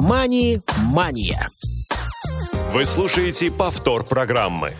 «Мани-мания». 0.00 1.48
Вы 2.72 2.84
слушаете 2.84 3.50
повтор 3.50 4.04
программы. 4.04 4.72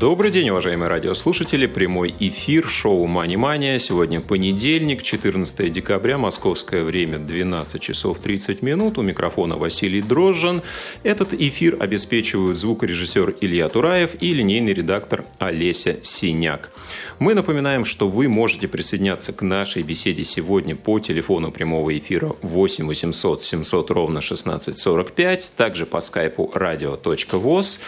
Добрый 0.00 0.30
день, 0.30 0.48
уважаемые 0.48 0.88
радиослушатели. 0.88 1.66
Прямой 1.66 2.14
эфир 2.18 2.66
шоу 2.66 3.06
«Мани 3.06 3.36
Мания». 3.36 3.78
Сегодня 3.78 4.22
понедельник, 4.22 5.02
14 5.02 5.70
декабря, 5.70 6.16
московское 6.16 6.84
время, 6.84 7.18
12 7.18 7.82
часов 7.82 8.18
30 8.18 8.62
минут. 8.62 8.96
У 8.96 9.02
микрофона 9.02 9.58
Василий 9.58 10.00
Дрожжин. 10.00 10.62
Этот 11.02 11.34
эфир 11.34 11.76
обеспечивают 11.78 12.56
звукорежиссер 12.56 13.36
Илья 13.42 13.68
Тураев 13.68 14.12
и 14.20 14.32
линейный 14.32 14.72
редактор 14.72 15.26
Олеся 15.38 15.98
Синяк. 16.00 16.70
Мы 17.18 17.34
напоминаем, 17.34 17.84
что 17.84 18.08
вы 18.08 18.30
можете 18.30 18.68
присоединяться 18.68 19.34
к 19.34 19.42
нашей 19.42 19.82
беседе 19.82 20.24
сегодня 20.24 20.76
по 20.76 20.98
телефону 20.98 21.52
прямого 21.52 21.94
эфира 21.98 22.32
8 22.40 22.86
800 22.86 23.42
700 23.42 23.90
ровно 23.90 24.20
1645, 24.20 25.52
также 25.58 25.84
по 25.84 26.00
скайпу 26.00 26.50
radio.voz 26.54 27.80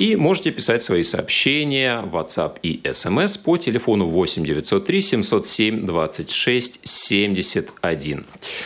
и 0.00 0.16
можете 0.16 0.50
писать 0.50 0.82
свои 0.82 1.04
сообщения 1.04 1.59
в 1.66 2.16
WhatsApp 2.16 2.58
и 2.62 2.80
SMS 2.82 3.42
по 3.42 3.56
телефону 3.56 4.06
8 4.06 4.44
903 4.44 5.02
707 5.02 5.86
26 5.86 6.80
71. 6.82 8.24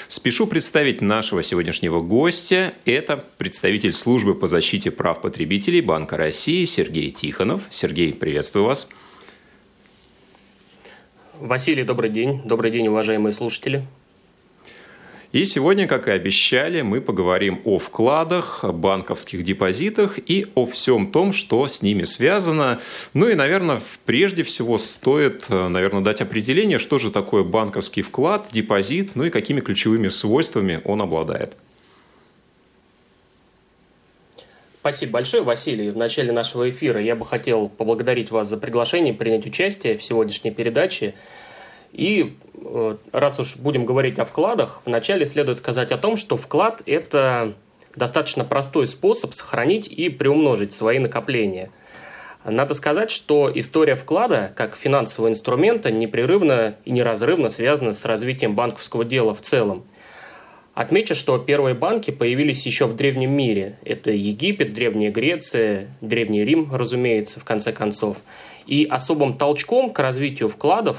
Спешу 0.09 0.47
представить 0.47 1.01
нашего 1.01 1.43
сегодняшнего 1.43 2.01
гостя. 2.01 2.75
Это 2.85 3.25
представитель 3.39 3.93
службы 3.93 4.35
по 4.35 4.47
защите 4.47 4.91
прав 4.91 5.21
потребителей 5.21 5.81
Банка 5.81 6.17
России 6.17 6.65
Сергей 6.65 7.11
Тихонов. 7.11 7.63
Сергей, 7.71 8.13
приветствую 8.13 8.67
вас. 8.67 8.89
Василий, 11.41 11.83
добрый 11.83 12.11
день. 12.11 12.43
Добрый 12.45 12.71
день, 12.71 12.89
уважаемые 12.89 13.33
слушатели. 13.33 13.85
И 15.35 15.45
сегодня, 15.47 15.89
как 15.89 16.07
и 16.07 16.13
обещали, 16.13 16.83
мы 16.83 17.01
поговорим 17.01 17.59
о 17.65 17.81
вкладах, 17.81 18.65
банковских 18.65 19.43
депозитах 19.43 20.17
и 20.17 20.47
о 20.55 20.65
всем 20.65 21.11
том, 21.11 21.33
что 21.33 21.67
с 21.67 21.83
ними 21.83 22.05
связано. 22.05 22.79
Ну 23.15 23.29
и, 23.29 23.35
наверное, 23.35 23.83
прежде 24.07 24.45
всего 24.45 24.79
стоит, 24.79 25.47
наверное, 25.49 26.03
дать 26.03 26.21
определение, 26.21 26.79
что 26.79 26.99
же 26.99 27.11
такое 27.11 27.43
банковский 27.43 28.03
вклад, 28.03 28.47
депозит, 28.53 29.17
ну 29.17 29.25
и 29.25 29.31
какими 29.31 29.59
ключевыми 29.59 30.07
свойствами 30.07 30.81
он 30.85 31.03
обладает. 31.03 31.55
Спасибо 34.79 35.15
большое, 35.15 35.43
Василий. 35.43 35.91
В 35.91 35.97
начале 35.97 36.31
нашего 36.31 36.71
эфира 36.71 37.01
я 37.01 37.17
бы 37.17 37.27
хотел 37.27 37.69
поблагодарить 37.69 38.31
вас 38.31 38.49
за 38.49 38.57
приглашение 38.57 39.13
принять 39.13 39.47
участие 39.47 39.99
в 39.99 40.05
сегодняшней 40.05 40.53
передаче. 40.53 41.15
И 41.95 42.37
э, 42.57 42.97
раз 43.13 43.39
уж 43.39 43.57
будем 43.57 43.87
говорить 43.87 44.19
о 44.19 44.25
вкладах, 44.25 44.83
вначале 44.85 45.27
следует 45.27 45.59
сказать 45.59 45.93
о 45.93 45.97
том, 45.97 46.17
что 46.17 46.37
вклад– 46.37 46.83
это 46.87 47.55
достаточно 47.95 48.45
простой 48.45 48.89
способ 48.89 49.33
сохранить 49.33 49.87
и 49.87 50.11
приумножить 50.11 50.75
свои 50.75 50.99
накопления. 50.99 51.71
Надо 52.45 52.75
сказать, 52.75 53.11
что 53.11 53.51
история 53.55 53.95
вклада 53.95 54.53
как 54.57 54.77
финансового 54.77 55.31
инструмента 55.31 55.91
непрерывно 55.93 56.75
и 56.85 56.91
неразрывно 56.91 57.49
связана 57.49 57.95
с 57.95 58.05
развитием 58.05 58.55
банковского 58.55 59.05
дела 59.05 59.35
в 59.35 59.41
целом– 59.41 59.85
Отмечу, 60.75 61.15
что 61.15 61.39
первые 61.39 61.77
банки 61.77 62.11
появились 62.11 62.67
еще 62.67 62.87
в 62.87 62.97
Древнем 62.97 63.31
мире. 63.31 63.79
Это 63.85 64.11
Египет, 64.11 64.75
Древняя 64.75 65.13
Греция, 65.13 65.87
Древний 66.01 66.43
Рим, 66.43 66.75
разумеется, 66.75 67.39
в 67.39 67.45
конце 67.45 67.73
концов. 67.73 68.17
И 68.67 68.85
особым 68.85 69.39
толчком 69.39 69.93
к 69.93 70.01
развитию 70.01 70.49
вкладов 70.49 70.97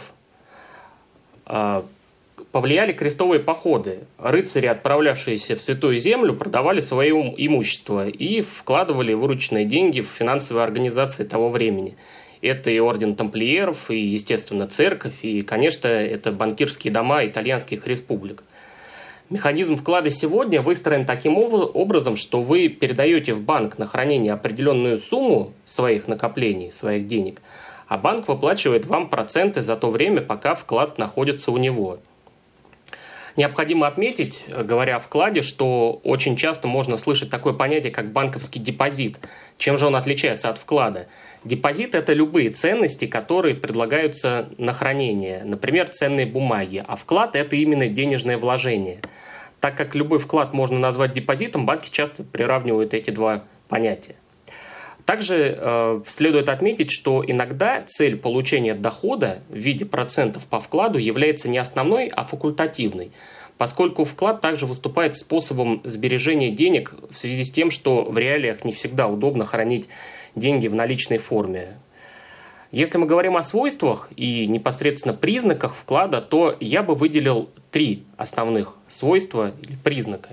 повлияли 2.51 2.93
крестовые 2.93 3.39
походы. 3.39 3.99
Рыцари, 4.17 4.67
отправлявшиеся 4.67 5.55
в 5.55 5.61
Святую 5.61 5.99
Землю, 5.99 6.33
продавали 6.33 6.79
свое 6.79 7.15
имущество 7.37 8.07
и 8.07 8.41
вкладывали 8.41 9.13
вырученные 9.13 9.65
деньги 9.65 10.01
в 10.01 10.07
финансовые 10.07 10.63
организации 10.63 11.23
того 11.23 11.49
времени. 11.49 11.95
Это 12.41 12.69
и 12.69 12.79
орден 12.79 13.15
тамплиеров, 13.15 13.89
и, 13.89 13.97
естественно, 13.99 14.67
церковь, 14.67 15.23
и, 15.23 15.41
конечно, 15.41 15.87
это 15.87 16.31
банкирские 16.31 16.93
дома 16.93 17.25
итальянских 17.25 17.87
республик– 17.87 18.43
Механизм 19.31 19.75
вклада 19.75 20.11
сегодня 20.11 20.61
выстроен 20.61 21.03
таким 21.03 21.37
образом, 21.37 22.15
что 22.15 22.43
вы 22.43 22.69
передаете 22.69 23.33
в 23.33 23.41
банк 23.41 23.79
на 23.79 23.87
хранение 23.87 24.33
определенную 24.33 24.99
сумму 24.99 25.53
своих 25.65 26.07
накоплений, 26.07 26.71
своих 26.71 27.07
денег, 27.07 27.41
а 27.87 27.97
банк 27.97 28.27
выплачивает 28.27 28.85
вам 28.85 29.09
проценты 29.09 29.61
за 29.61 29.75
то 29.75 29.89
время, 29.89 30.21
пока 30.21 30.55
вклад 30.55 30.97
находится 30.97 31.51
у 31.51 31.57
него. 31.57 31.99
Необходимо 33.37 33.85
отметить, 33.85 34.45
говоря 34.47 34.95
о 34.95 34.99
вкладе, 35.01 35.41
что 35.41 35.99
очень 36.05 36.37
часто 36.37 36.69
можно 36.69 36.97
слышать 36.97 37.29
такое 37.29 37.51
понятие, 37.51 37.91
как 37.91 38.13
банковский 38.13 38.59
депозит. 38.59 39.17
Чем 39.57 39.77
же 39.77 39.87
он 39.87 39.95
отличается 39.97 40.49
от 40.49 40.57
вклада? 40.57 41.07
Депозит– 41.43 41.93
это 41.95 42.13
любые 42.13 42.49
ценности, 42.51 43.07
которые 43.07 43.53
предлагаются 43.53 44.47
на 44.57 44.73
хранение, 44.73 45.43
например, 45.43 45.89
ценные 45.89 46.25
бумаги, 46.25 46.83
а 46.87 46.95
вклад– 46.95 47.31
это 47.35 47.57
именно 47.57 47.87
денежное 47.87 48.37
вложение. 48.37 48.99
Так 49.59 49.75
как 49.75 49.95
любой 49.95 50.19
вклад 50.19 50.53
можно 50.53 50.79
назвать 50.79 51.13
депозитом, 51.13 51.65
банки 51.65 51.89
часто 51.91 52.23
приравнивают 52.23 52.93
эти 52.93 53.09
два 53.09 53.43
понятия. 53.67 54.15
Также 55.05 55.55
э, 55.55 56.01
следует 56.07 56.49
отметить, 56.49 56.89
что 56.89 57.23
иногда 57.25 57.83
цель 57.87 58.17
получения 58.17 58.73
дохода 58.73 59.39
в 59.49 59.55
виде 59.55 59.85
процентов 59.85 60.47
по 60.47 60.59
вкладу 60.59 60.97
является 60.97 61.47
не 61.47 61.59
основной, 61.59 62.07
а 62.07 62.23
факультативной, 62.23 63.11
поскольку 63.59 64.03
вклад 64.05 64.41
также 64.41 64.65
выступает 64.65 65.15
способом 65.15 65.81
сбережения 65.83 66.49
денег 66.49 66.95
в 67.11 67.17
связи 67.17 67.43
с 67.43 67.51
тем, 67.51 67.69
что 67.69 68.03
в 68.03 68.17
реалиях 68.17 68.65
не 68.65 68.73
всегда 68.73 69.07
удобно 69.07 69.45
хранить 69.45 69.87
деньги 70.33 70.67
в 70.67 70.73
наличной 70.73 71.19
форме. 71.19 71.77
Если 72.71 72.97
мы 72.97 73.05
говорим 73.05 73.37
о 73.37 73.43
свойствах 73.43 74.09
и 74.17 74.47
непосредственно 74.47 75.13
признаках 75.13 75.75
вклада, 75.75 76.19
то 76.19 76.57
я 76.59 76.81
бы 76.81 76.95
выделил 76.95 77.49
три 77.69 78.03
основных 78.17 78.75
свойства 78.89 79.53
или 79.61 79.77
признака. 79.83 80.29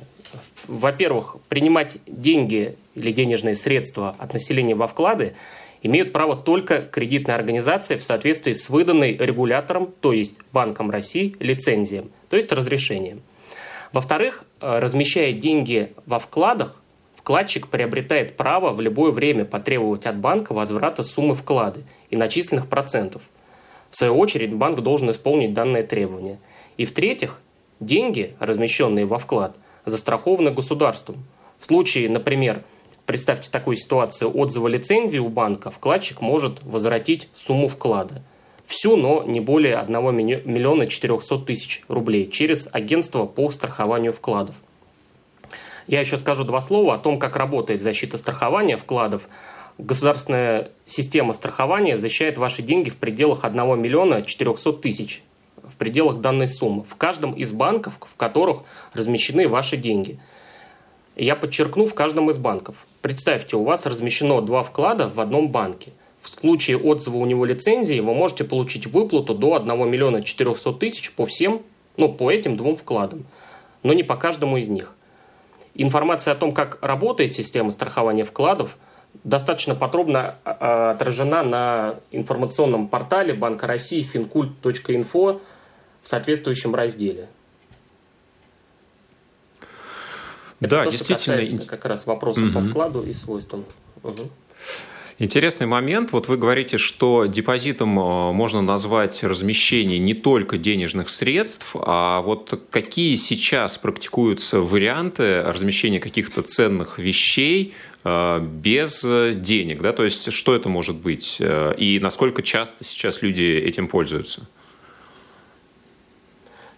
Во-первых, 0.66 1.36
принимать 1.48 1.98
деньги 2.06 2.76
или 2.94 3.12
денежные 3.12 3.56
средства 3.56 4.14
от 4.18 4.32
населения 4.32 4.74
во 4.74 4.86
вклады 4.86 5.34
имеют 5.82 6.12
право 6.12 6.36
только 6.36 6.82
кредитная 6.82 7.34
организация 7.34 7.98
в 7.98 8.02
соответствии 8.02 8.52
с 8.52 8.70
выданной 8.70 9.16
регулятором, 9.16 9.92
то 10.00 10.12
есть 10.12 10.38
Банком 10.52 10.90
России, 10.90 11.36
лицензией, 11.40 12.04
то 12.28 12.36
есть 12.36 12.52
разрешением. 12.52 13.22
Во-вторых, 13.92 14.44
размещая 14.60 15.32
деньги 15.32 15.92
во 16.06 16.18
вкладах, 16.18 16.80
вкладчик 17.16 17.68
приобретает 17.68 18.36
право 18.36 18.70
в 18.70 18.80
любое 18.80 19.12
время 19.12 19.44
потребовать 19.44 20.06
от 20.06 20.16
банка 20.16 20.54
возврата 20.54 21.02
суммы 21.02 21.34
вклада 21.34 21.80
и 22.10 22.16
начисленных 22.16 22.68
процентов. 22.68 23.22
В 23.90 23.96
свою 23.96 24.16
очередь 24.16 24.54
банк 24.54 24.80
должен 24.80 25.10
исполнить 25.10 25.52
данное 25.52 25.82
требование. 25.82 26.38
И 26.78 26.86
в-третьих, 26.86 27.40
деньги, 27.78 28.34
размещенные 28.38 29.04
во 29.04 29.18
вклад, 29.18 29.54
застрахованы 29.84 30.50
государством. 30.50 31.24
В 31.58 31.66
случае, 31.66 32.08
например, 32.08 32.62
представьте 33.06 33.50
такую 33.50 33.76
ситуацию 33.76 34.36
отзыва 34.36 34.68
лицензии 34.68 35.18
у 35.18 35.28
банка, 35.28 35.70
вкладчик 35.70 36.20
может 36.20 36.62
возвратить 36.62 37.28
сумму 37.34 37.68
вклада. 37.68 38.22
Всю, 38.66 38.96
но 38.96 39.22
не 39.24 39.40
более 39.40 39.76
1 39.76 39.94
миллиона 40.16 40.86
400 40.86 41.38
тысяч 41.38 41.84
рублей 41.88 42.30
через 42.30 42.68
агентство 42.72 43.26
по 43.26 43.50
страхованию 43.50 44.12
вкладов. 44.12 44.56
Я 45.86 46.00
еще 46.00 46.16
скажу 46.16 46.44
два 46.44 46.60
слова 46.60 46.94
о 46.94 46.98
том, 46.98 47.18
как 47.18 47.36
работает 47.36 47.82
защита 47.82 48.16
страхования 48.18 48.76
вкладов. 48.76 49.28
Государственная 49.78 50.70
система 50.86 51.32
страхования 51.32 51.98
защищает 51.98 52.38
ваши 52.38 52.62
деньги 52.62 52.90
в 52.90 52.98
пределах 52.98 53.44
1 53.44 53.80
миллиона 53.80 54.22
400 54.22 54.72
тысяч, 54.74 55.22
в 55.72 55.76
пределах 55.76 56.20
данной 56.20 56.48
суммы, 56.48 56.84
в 56.84 56.96
каждом 56.96 57.32
из 57.32 57.52
банков, 57.52 57.94
в 58.00 58.16
которых 58.16 58.62
размещены 58.92 59.48
ваши 59.48 59.76
деньги. 59.76 60.18
Я 61.16 61.36
подчеркну, 61.36 61.86
в 61.86 61.94
каждом 61.94 62.30
из 62.30 62.38
банков. 62.38 62.86
Представьте, 63.00 63.56
у 63.56 63.64
вас 63.64 63.86
размещено 63.86 64.40
два 64.40 64.62
вклада 64.62 65.08
в 65.08 65.20
одном 65.20 65.48
банке. 65.48 65.92
В 66.22 66.28
случае 66.28 66.78
отзыва 66.78 67.16
у 67.16 67.26
него 67.26 67.44
лицензии 67.44 68.00
вы 68.00 68.14
можете 68.14 68.44
получить 68.44 68.86
выплату 68.86 69.34
до 69.34 69.56
1 69.56 69.90
миллиона 69.90 70.22
400 70.22 70.72
тысяч 70.74 71.12
по 71.12 71.26
всем, 71.26 71.62
ну, 71.96 72.12
по 72.12 72.30
этим 72.30 72.56
двум 72.56 72.76
вкладам, 72.76 73.24
но 73.82 73.92
не 73.92 74.02
по 74.02 74.16
каждому 74.16 74.56
из 74.56 74.68
них. 74.68 74.94
Информация 75.74 76.32
о 76.32 76.36
том, 76.36 76.52
как 76.52 76.78
работает 76.82 77.34
система 77.34 77.72
страхования 77.72 78.24
вкладов, 78.24 78.76
достаточно 79.24 79.74
подробно 79.74 80.34
а, 80.44 80.92
отражена 80.92 81.42
на 81.42 81.94
информационном 82.10 82.88
портале 82.88 83.34
Банка 83.34 83.66
России 83.66 84.04
fincult.info 84.04 85.40
в 86.02 86.08
соответствующем 86.08 86.74
разделе. 86.74 87.28
Это 90.60 90.70
да, 90.70 90.84
то, 90.84 90.90
действительно. 90.90 91.46
Что 91.46 91.66
как 91.66 91.84
раз 91.86 92.06
вопросов 92.06 92.44
угу. 92.44 92.52
по 92.52 92.60
вкладу 92.60 93.02
и 93.02 93.12
свойствам. 93.12 93.64
Угу. 94.02 94.30
Интересный 95.18 95.66
момент. 95.66 96.12
Вот 96.12 96.28
вы 96.28 96.36
говорите, 96.36 96.78
что 96.78 97.26
депозитом 97.26 97.98
э, 97.98 98.32
можно 98.32 98.62
назвать 98.62 99.22
размещение 99.22 99.98
не 99.98 100.14
только 100.14 100.58
денежных 100.58 101.10
средств, 101.10 101.74
а 101.74 102.22
вот 102.22 102.60
какие 102.70 103.14
сейчас 103.16 103.78
практикуются 103.78 104.60
варианты 104.60 105.42
размещения 105.42 106.00
каких-то 106.00 106.42
ценных 106.42 106.98
вещей 106.98 107.74
э, 108.04 108.40
без 108.40 109.04
денег, 109.04 109.82
да, 109.82 109.92
то 109.92 110.04
есть 110.04 110.32
что 110.32 110.54
это 110.56 110.68
может 110.68 110.96
быть 110.96 111.36
э, 111.38 111.74
и 111.76 112.00
насколько 112.00 112.42
часто 112.42 112.82
сейчас 112.84 113.22
люди 113.22 113.42
этим 113.42 113.88
пользуются? 113.88 114.48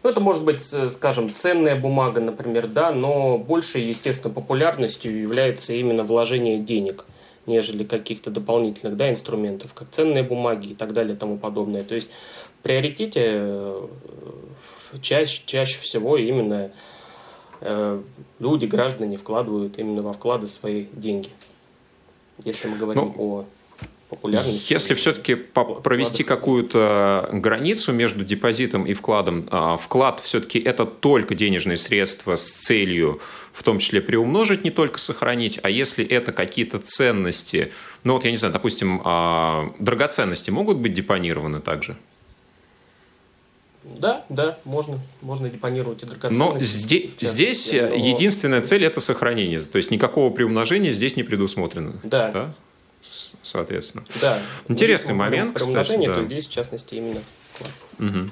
Ну, 0.04 0.10
это 0.10 0.20
может 0.20 0.44
быть, 0.44 0.60
скажем, 0.60 1.32
ценная 1.32 1.74
бумага, 1.74 2.20
например, 2.20 2.68
да, 2.68 2.92
но 2.92 3.38
большей, 3.38 3.82
естественно, 3.82 4.32
популярностью 4.32 5.18
является 5.18 5.72
именно 5.72 6.04
вложение 6.04 6.58
денег– 6.58 7.04
нежели 7.46 7.84
каких-то 7.84 8.30
дополнительных 8.30 8.96
да, 8.96 9.10
инструментов, 9.10 9.74
как 9.74 9.88
ценные 9.90 10.22
бумаги 10.22 10.68
и 10.68 10.74
так 10.74 10.92
далее 10.92 11.14
и 11.14 11.18
тому 11.18 11.36
подобное. 11.36 11.82
То 11.82 11.94
есть 11.94 12.10
в 12.58 12.62
приоритете 12.62 13.22
э, 13.24 13.86
чаще, 15.00 15.42
чаще 15.44 15.78
всего 15.80 16.16
именно 16.16 16.70
э, 17.60 18.02
люди, 18.38 18.66
граждане 18.66 19.16
вкладывают 19.16 19.78
именно 19.78 20.02
во 20.02 20.12
вклады 20.12 20.46
свои 20.46 20.86
деньги. 20.92 21.28
Если 22.44 22.66
мы 22.66 22.76
говорим 22.76 23.14
ну, 23.16 23.40
о 23.40 23.44
популярности. 24.14 24.72
Если 24.72 24.94
все-таки 24.94 25.34
провести 25.34 26.22
какую-то 26.22 27.28
границу 27.32 27.92
между 27.92 28.24
депозитом 28.24 28.86
и 28.86 28.94
вкладом, 28.94 29.48
а, 29.50 29.76
вклад 29.76 30.20
все-таки 30.20 30.58
это 30.58 30.86
только 30.86 31.34
денежные 31.34 31.76
средства 31.76 32.36
с 32.36 32.50
целью 32.50 33.20
в 33.52 33.62
том 33.62 33.78
числе 33.78 34.00
приумножить, 34.00 34.64
не 34.64 34.70
только 34.70 34.98
сохранить, 34.98 35.60
а 35.62 35.70
если 35.70 36.04
это 36.04 36.32
какие-то 36.32 36.78
ценности, 36.78 37.70
ну 38.02 38.14
вот 38.14 38.24
я 38.24 38.32
не 38.32 38.36
знаю, 38.36 38.52
допустим, 38.52 39.00
а, 39.04 39.72
драгоценности 39.78 40.50
могут 40.50 40.78
быть 40.78 40.92
депонированы 40.92 41.60
также? 41.60 41.96
Да, 43.84 44.24
да, 44.28 44.58
можно, 44.64 44.98
можно 45.20 45.48
депонировать 45.48 46.02
и 46.02 46.06
драгоценности. 46.06 46.58
Но 46.58 46.60
здесь, 46.60 47.10
здесь 47.20 47.72
но... 47.72 47.78
единственная 47.94 48.62
цель– 48.62 48.84
это 48.86 48.98
сохранение. 48.98 49.60
То 49.60 49.78
есть 49.78 49.90
никакого 49.90 50.30
приумножения 50.30 50.90
здесь 50.90 51.16
не 51.16 51.22
предусмотрено. 51.22 51.94
Да. 52.02 52.30
да? 52.32 52.54
Соответственно. 53.42 54.04
Да. 54.20 54.40
Интересный 54.68 55.14
момент, 55.14 55.56
кстати. 55.56 56.06
Да. 56.06 56.24
здесь, 56.24 56.46
в 56.46 56.52
частности, 56.52 56.94
именно. 56.94 57.20
Угу. 57.98 58.30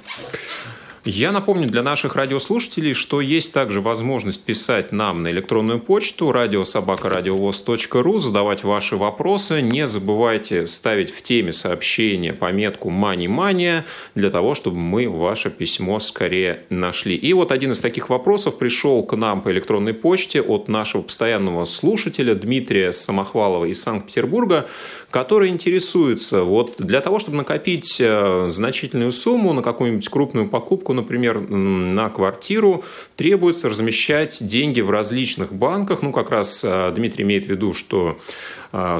Я 1.04 1.32
напомню 1.32 1.68
для 1.68 1.82
наших 1.82 2.14
радиослушателей, 2.14 2.94
что 2.94 3.20
есть 3.20 3.52
также 3.52 3.80
возможность 3.80 4.44
писать 4.44 4.92
нам 4.92 5.24
на 5.24 5.32
электронную 5.32 5.80
почту 5.80 6.30
радиособакарадиовоз.ру, 6.30 8.18
задавать 8.20 8.62
ваши 8.62 8.96
вопросы. 8.96 9.62
Не 9.62 9.88
забывайте 9.88 10.68
ставить 10.68 11.10
в 11.12 11.20
теме 11.22 11.52
сообщения 11.52 12.32
пометку 12.32 12.88
«Мани-мания» 12.88 13.84
для 14.14 14.30
того, 14.30 14.54
чтобы 14.54 14.76
мы 14.76 15.08
ваше 15.08 15.50
письмо 15.50 15.98
скорее 15.98 16.60
нашли. 16.70 17.16
И 17.16 17.32
вот 17.32 17.50
один 17.50 17.72
из 17.72 17.80
таких 17.80 18.08
вопросов 18.08 18.56
пришел 18.56 19.02
к 19.02 19.16
нам 19.16 19.40
по 19.40 19.50
электронной 19.50 19.94
почте 19.94 20.40
от 20.40 20.68
нашего 20.68 21.02
постоянного 21.02 21.64
слушателя 21.64 22.36
Дмитрия 22.36 22.92
Самохвалова 22.92 23.64
из 23.64 23.82
Санкт-Петербурга, 23.82 24.68
который 25.12 25.50
интересуется, 25.50 26.42
вот 26.42 26.76
для 26.78 27.02
того, 27.02 27.18
чтобы 27.18 27.36
накопить 27.36 27.98
э, 28.00 28.48
значительную 28.50 29.12
сумму 29.12 29.52
на 29.52 29.62
какую-нибудь 29.62 30.08
крупную 30.08 30.48
покупку, 30.48 30.94
например, 30.94 31.38
на 31.38 32.08
квартиру, 32.08 32.82
требуется 33.14 33.68
размещать 33.68 34.44
деньги 34.44 34.80
в 34.80 34.90
различных 34.90 35.52
банках. 35.52 36.00
Ну, 36.00 36.12
как 36.12 36.30
раз 36.30 36.64
а, 36.66 36.90
Дмитрий 36.92 37.24
имеет 37.24 37.44
в 37.44 37.50
виду, 37.50 37.74
что 37.74 38.18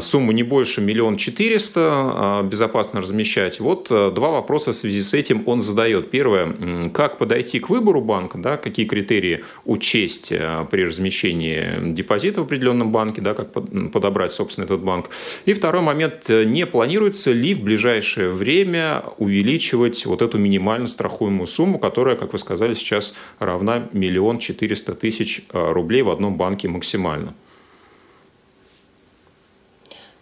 сумму 0.00 0.32
не 0.32 0.42
больше 0.42 0.80
миллион 0.80 1.16
четыреста 1.16 1.80
а, 1.82 2.42
безопасно 2.42 3.00
размещать. 3.00 3.60
Вот 3.60 3.88
два 3.88 4.30
вопроса 4.30 4.72
в 4.72 4.74
связи 4.74 5.00
с 5.00 5.14
этим 5.14 5.42
он 5.46 5.60
задает. 5.60 6.10
Первое, 6.10 6.54
как 6.92 7.19
подойти 7.19 7.58
к 7.58 7.70
выбору 7.70 8.00
банка, 8.00 8.38
да, 8.38 8.56
какие 8.56 8.86
критерии 8.86 9.44
учесть 9.64 10.28
при 10.70 10.84
размещении 10.84 11.92
депозита 11.92 12.40
в 12.40 12.44
определенном 12.44 12.92
банке, 12.92 13.20
да, 13.20 13.34
как 13.34 13.52
подобрать, 13.52 14.32
собственно, 14.32 14.64
этот 14.64 14.82
банк. 14.82 15.10
И 15.46 15.54
второй 15.54 15.82
момент, 15.82 16.28
не 16.28 16.66
планируется 16.66 17.32
ли 17.32 17.54
в 17.54 17.62
ближайшее 17.62 18.30
время 18.30 19.02
увеличивать 19.18 20.04
вот 20.06 20.22
эту 20.22 20.38
минимально 20.38 20.86
страхуемую 20.86 21.46
сумму, 21.46 21.78
которая, 21.78 22.16
как 22.16 22.32
вы 22.32 22.38
сказали, 22.38 22.75
сейчас 22.75 23.14
равна 23.38 23.88
миллион 23.92 24.38
четыреста 24.38 24.94
тысяч 24.94 25.42
а, 25.50 25.72
рублей 25.72 26.02
в 26.02 26.10
одном 26.10 26.36
банке 26.36 26.68
максимально. 26.68 27.34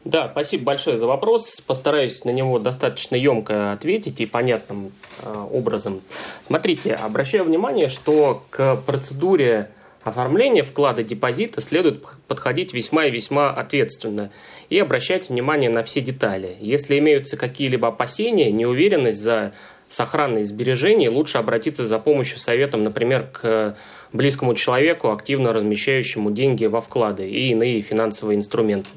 Да, 0.05 0.31
спасибо 0.32 0.64
большое 0.64 0.97
за 0.97 1.06
вопрос. 1.06 1.61
Постараюсь 1.61 2.25
на 2.25 2.31
него 2.31 2.58
достаточно 2.58 3.17
емко 3.17 3.73
ответить 3.73 4.20
и 4.20 4.26
понятным 4.26 4.93
э, 5.23 5.47
образом. 5.52 6.00
Смотрите, 6.41 6.94
обращаю 6.94 7.44
внимание, 7.44 7.91
что 7.91 8.43
к 8.49 8.76
процедуре 8.87 9.69
оформления 10.02 10.62
вклада 10.62 11.02
депозита 11.02 11.61
следует 11.61 12.02
подходить 12.26 12.73
весьма 12.73 13.05
и 13.05 13.11
весьма 13.11 13.50
ответственно 13.50 14.31
и 14.70 14.79
обращать 14.79 15.29
внимание 15.29 15.69
на 15.69 15.82
все 15.82 16.00
детали. 16.00 16.56
Если 16.61 16.99
имеются 16.99 17.37
какие-либо 17.37 17.88
опасения, 17.88 18.50
неуверенность 18.50 19.23
за 19.23 19.53
сохранность 19.91 20.49
сбережений, 20.49 21.11
лучше 21.11 21.37
обратиться 21.37 21.87
за 21.87 21.99
помощью 21.99 22.38
советом, 22.38 22.85
например, 22.85 23.26
к 23.32 23.76
близкому 24.12 24.55
человеку, 24.55 25.11
активно 25.11 25.53
размещающему 25.53 26.31
деньги 26.31 26.64
во 26.64 26.81
вклады 26.81 27.29
и 27.29 27.50
иные 27.50 27.82
финансовые 27.82 28.38
инструменты. 28.38 28.91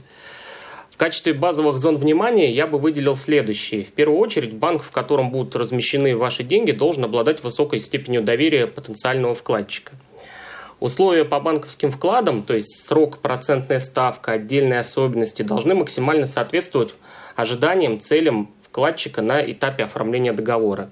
В 0.93 0.97
качестве 0.97 1.33
базовых 1.33 1.79
зон 1.79 1.97
внимания 1.97 2.51
я 2.51 2.67
бы 2.67 2.77
выделил 2.77 3.15
следующие. 3.15 3.83
В 3.83 3.91
первую 3.91 4.19
очередь, 4.19 4.53
банк, 4.53 4.83
в 4.83 4.91
котором 4.91 5.31
будут 5.31 5.55
размещены 5.55 6.15
ваши 6.15 6.43
деньги, 6.43 6.71
должен 6.71 7.03
обладать 7.03 7.43
высокой 7.43 7.79
степенью 7.79 8.21
доверия 8.21 8.67
потенциального 8.67 9.33
вкладчика. 9.33 9.93
Условия 10.79 11.25
по 11.25 11.39
банковским 11.39 11.89
вкладам, 11.89 12.43
то 12.43 12.53
есть 12.53 12.85
срок, 12.85 13.17
процентная 13.17 13.79
ставка, 13.79 14.33
отдельные 14.33 14.81
особенности, 14.81 15.41
должны 15.41 15.73
максимально 15.73 16.27
соответствовать 16.27 16.93
ожиданиям, 17.35 17.99
целям 17.99 18.51
вкладчика 18.61 19.23
на 19.23 19.41
этапе 19.41 19.85
оформления 19.85 20.31
договора. 20.31 20.91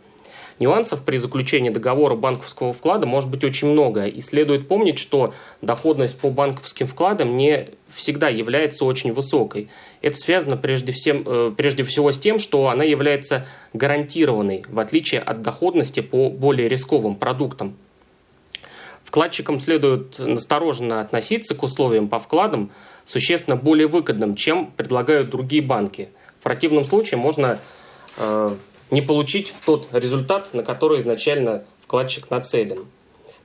Нюансов 0.62 1.04
при 1.04 1.18
заключении 1.18 1.70
договора 1.70 2.16
банковского 2.16 2.72
вклада 2.72 3.06
может 3.06 3.30
быть 3.30 3.44
очень 3.44 3.68
много, 3.70 4.06
и 4.06 4.22
следует 4.22 4.68
помнить, 4.68 4.98
что 4.98 5.34
доходность 5.62 6.20
по 6.20 6.30
банковским 6.30 6.88
вкладам 6.88 7.36
не 7.36 7.70
всегда 7.94 8.30
является 8.30 8.86
очень 8.86 9.12
высокой. 9.12 9.68
Это 10.02 10.16
связано 10.16 10.56
прежде, 10.56 10.94
всем, 10.94 11.24
э, 11.26 11.52
прежде 11.58 11.84
всего 11.84 12.12
с 12.14 12.18
тем, 12.18 12.40
что 12.40 12.70
она 12.70 12.86
является 12.86 13.46
гарантированной, 13.74 14.64
в 14.70 14.80
отличие 14.80 15.20
от 15.20 15.42
доходности 15.42 16.00
по 16.00 16.30
более 16.30 16.70
рисковым 16.70 17.16
продуктам. 17.16 17.76
Вкладчикам 19.04 19.60
следует 19.60 20.20
настороженно 20.20 21.02
относиться 21.02 21.56
к 21.56 21.64
условиям 21.64 22.08
по 22.08 22.20
вкладам, 22.20 22.72
существенно 23.04 23.58
более 23.58 23.88
выгодным, 23.88 24.36
чем 24.36 24.68
предлагают 24.68 25.32
другие 25.32 25.62
банки– 25.62 26.08
в 26.42 26.44
противном 26.44 26.86
случае 26.86 27.20
можно 27.20 27.60
э, 28.18 28.56
не 28.92 29.02
получить 29.02 29.54
тот 29.66 29.88
результат, 29.92 30.54
на 30.54 30.64
который 30.64 31.00
изначально 31.00 31.64
вкладчик 31.80 32.30
нацелен. 32.30 32.86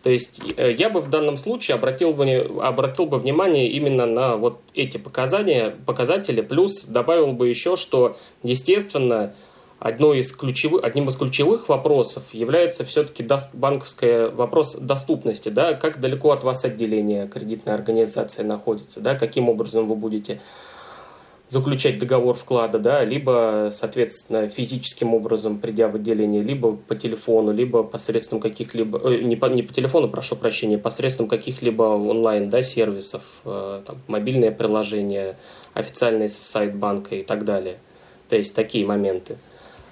То 0.03 0.11
есть 0.11 0.41
э, 0.57 0.73
я 0.73 0.89
бы 0.89 1.01
в 1.01 1.11
данном 1.11 1.37
случае 1.37 1.75
обратил 1.75 2.13
бы, 2.13 2.49
обратил 2.63 3.07
бы 3.07 3.19
внимание 3.19 3.69
именно 3.69 4.07
на 4.07 4.37
вот 4.37 4.61
эти 4.75 4.99
показания, 4.99 5.75
показатели, 5.85 6.43
плюс 6.43 6.85
добавил 6.85 7.33
бы 7.33 7.49
еще, 7.49 7.77
что, 7.77 8.17
естественно, 8.45 9.35
одной 9.79 10.19
из 10.21 10.33
ключевых, 10.33 10.85
одним 10.85 11.09
из 11.09 11.17
ключевых 11.17 11.69
вопросов 11.69 12.23
является 12.33 12.85
все-таки 12.85 13.27
банковский 13.53 14.31
вопрос 14.31 14.77
доступности, 14.77 15.49
да, 15.49 15.75
как 15.75 16.01
далеко 16.01 16.31
от 16.31 16.45
вас 16.45 16.65
отделение 16.65 17.27
кредитной 17.27 17.75
организации 17.75 18.43
находится, 18.43 19.01
да, 19.01 19.15
каким 19.17 19.49
образом 19.49 19.87
вы 19.87 19.97
будете 19.97 20.41
заключать 21.49 21.99
договор 21.99 22.35
вклада, 22.35 22.79
да, 22.79 23.05
либо, 23.05 23.69
соответственно, 23.71 24.49
физическим 24.49 25.15
образом, 25.15 25.59
придя 25.59 25.89
в 25.89 25.95
отделение, 25.95 26.43
либо 26.43 26.73
по 26.77 26.97
телефону, 26.97 27.53
либо 27.53 27.85
посредством 27.85 28.41
каких-либо, 28.41 28.99
э, 28.99 29.23
не, 29.23 29.37
по, 29.37 29.47
не 29.47 29.63
по 29.63 29.73
телефону, 29.73 30.09
прошу 30.09 30.37
прощения, 30.37 30.77
посредством 30.77 31.29
каких-либо 31.29 31.83
онлайн, 31.83 32.51
да, 32.51 32.63
сервисов, 32.63 33.23
э, 33.45 33.83
там, 33.87 33.99
мобильное 34.09 34.51
приложение, 34.51 35.37
официальный 35.75 36.29
сайт 36.29 36.75
банка 36.75 37.15
и 37.15 37.23
так 37.23 37.45
далее. 37.45 37.79
То 38.29 38.37
есть 38.37 38.57
такие 38.57 38.85
моменты. 38.85 39.37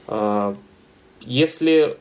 Э, 0.08 0.56
если 1.20 1.96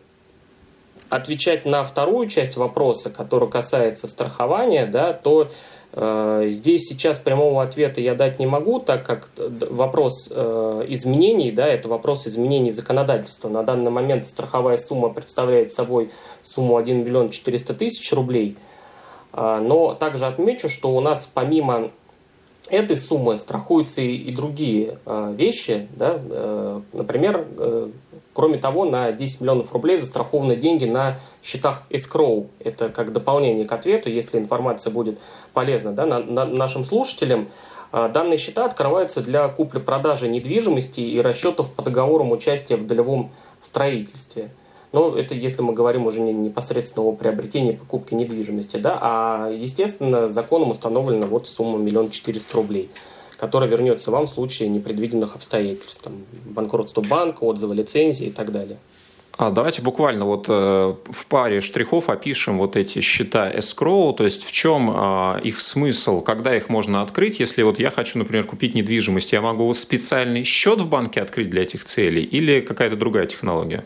отвечать 1.10 1.66
на 1.66 1.84
вторую 1.84 2.28
часть 2.28 2.58
вопроса, 2.58 3.12
которая 3.12 3.50
касается 3.50 4.08
страхования, 4.08 4.88
да, 4.88 5.14
то 5.14 5.48
здесь 5.96 6.88
сейчас 6.88 7.20
прямого 7.20 7.62
ответа 7.62 8.02
я 8.02 8.16
дать 8.16 8.40
не 8.40 8.48
могу, 8.48 8.80
так 8.80 9.06
как 9.06 9.30
вопрос 9.70 10.28
э, 10.32 10.86
изменений, 10.88 11.52
да, 11.52 11.68
это 11.68 11.88
вопрос 11.88 12.26
изменений 12.26 12.72
законодательства. 12.72 13.48
На 13.48 13.62
данный 13.62 13.92
момент 13.92 14.26
страховая 14.26 14.78
сумма 14.78 15.10
представляет 15.10 15.72
собой 15.72 16.10
сумму 16.42 16.78
1 16.78 17.04
миллион 17.04 17.30
400 17.30 17.76
тысяч 17.76 18.12
рублей. 18.12 18.58
А, 19.34 19.60
но 19.60 19.94
также 19.94 20.26
отмечу, 20.26 20.70
что 20.70 20.96
у 20.96 21.00
нас 21.00 21.30
помимо 21.32 21.90
этой 22.70 22.98
суммы 22.98 23.40
страхуются 23.40 24.02
и, 24.02 24.32
другие 24.32 24.98
э, 25.06 25.34
вещи. 25.36 25.88
Да? 25.96 26.20
Э, 26.20 26.82
например, 26.94 27.46
э, 27.58 27.90
кроме 28.34 28.58
того, 28.58 28.86
на 28.86 29.12
10 29.12 29.42
миллионов 29.42 29.72
рублей 29.74 29.98
застрахованы 29.98 30.56
деньги 30.56 30.86
на 30.86 31.20
счетах 31.42 31.84
escrow. 31.90 32.48
Это 32.60 32.90
как 32.90 33.14
дополнение 33.14 33.66
к 33.66 33.72
ответу, 33.72 34.10
если 34.10 34.38
информация 34.38 34.92
будет 34.92 35.20
полезна 35.54 35.92
да, 35.92 36.06
на, 36.06 36.20
на 36.20 36.46
нашим 36.46 36.86
слушателям. 36.86 37.50
Э, 37.92 38.10
данные 38.14 38.38
счета 38.38 38.66
открываются 38.66 39.22
для 39.22 39.48
купли-продажи 39.48 40.28
недвижимости 40.28 41.02
и 41.02 41.22
расчетов 41.22 41.72
по 41.72 41.82
договорам 41.82 42.32
участия 42.32 42.76
в 42.76 42.86
долевом 42.86 43.32
строительстве– 43.62 44.50
но 44.94 45.18
это 45.18 45.34
если 45.34 45.64
мы 45.64 45.74
говорим 45.74 46.06
уже 46.06 46.22
не 46.22 46.32
непосредственно 46.32 47.08
о 47.08 47.14
приобретении 47.14 47.72
покупке 47.72 48.16
недвижимости, 48.16 48.78
да, 48.78 49.00
а, 49.02 49.50
естественно, 49.50 50.28
законом 50.28 50.70
установлена 50.70 51.26
вот 51.26 51.48
сумма 51.48 51.80
миллион 51.80 52.12
четыреста 52.12 52.58
рублей 52.58 52.90
которая 53.38 53.70
вернется 53.70 54.12
вам 54.12 54.26
в 54.26 54.30
случае 54.30 54.70
непредвиденных 54.70 55.36
обстоятельств, 55.36 56.04
там, 56.04 56.14
банкротства 56.46 57.02
банка, 57.02 57.44
отзыва 57.44 57.74
лицензии 57.74 58.28
и 58.28 58.32
так 58.32 58.52
далее. 58.52 58.78
А 59.36 59.50
давайте 59.50 59.82
буквально 59.82 60.26
вот 60.26 60.46
э, 60.48 60.52
в 60.52 61.26
паре 61.28 61.62
штрихов 61.62 62.10
опишем 62.10 62.60
вот 62.60 62.76
эти 62.76 63.02
счета 63.02 63.52
escrow, 63.52 64.14
то 64.14 64.24
есть 64.24 64.46
в 64.46 64.52
чем 64.52 64.92
э, 64.92 65.42
их 65.44 65.60
смысл, 65.60 66.22
когда 66.22 66.56
их 66.56 66.70
можно 66.70 67.02
открыть, 67.02 67.40
если 67.40 67.64
вот 67.64 67.80
я 67.80 67.90
хочу, 67.90 68.20
например, 68.20 68.46
купить 68.46 68.76
недвижимость, 68.76 69.32
я 69.32 69.42
могу 69.42 69.74
специальный 69.74 70.44
счет 70.44 70.82
в 70.82 70.88
банке 70.88 71.20
открыть 71.20 71.50
для 71.50 71.64
этих 71.64 71.84
целей 71.84 72.22
или 72.22 72.62
какая-то 72.62 72.96
другая 72.96 73.26
технология? 73.26 73.84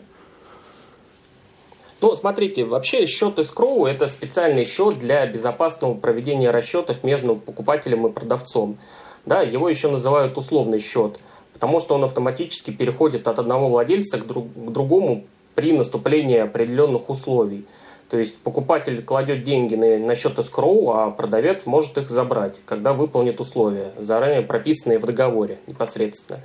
Ну, 2.02 2.14
смотрите, 2.14 2.64
вообще 2.64 3.06
счет 3.06 3.38
escrow– 3.38 3.88
это 3.90 4.06
специальный 4.06 4.66
счет 4.66 4.98
для 4.98 5.26
безопасного 5.26 5.94
проведения 5.94 6.50
расчетов 6.50 7.02
между 7.02 7.34
покупателем 7.36 8.06
и 8.06 8.12
продавцом. 8.12 8.78
Да, 9.26 9.42
его 9.42 9.68
еще 9.68 9.90
называют 9.90 10.36
условный 10.38 10.80
счет, 10.80 11.18
потому 11.52 11.80
что 11.80 11.94
он 11.94 12.04
автоматически 12.04 12.70
переходит 12.70 13.28
от 13.28 13.38
одного 13.38 13.68
владельца 13.68 14.18
к, 14.18 14.26
друг, 14.26 14.46
к 14.52 14.70
другому 14.70 15.24
при 15.54 15.72
наступлении 15.72 16.38
определенных 16.38 17.10
условий. 17.10 17.66
То 18.08 18.18
есть 18.18 18.38
покупатель 18.38 19.02
кладет 19.02 19.44
деньги 19.44 19.74
на, 19.74 19.98
на 19.98 20.14
счет 20.14 20.38
escrow, 20.38 20.92
а 20.94 21.10
продавец 21.10 21.66
может 21.66 21.98
их 21.98 22.08
забрать, 22.08 22.62
когда 22.64 22.94
выполнит 22.94 23.38
условия, 23.40 23.92
заранее 23.98 24.42
прописанные 24.42 24.98
в 24.98 25.04
договоре 25.04 25.58
непосредственно. 25.66 26.40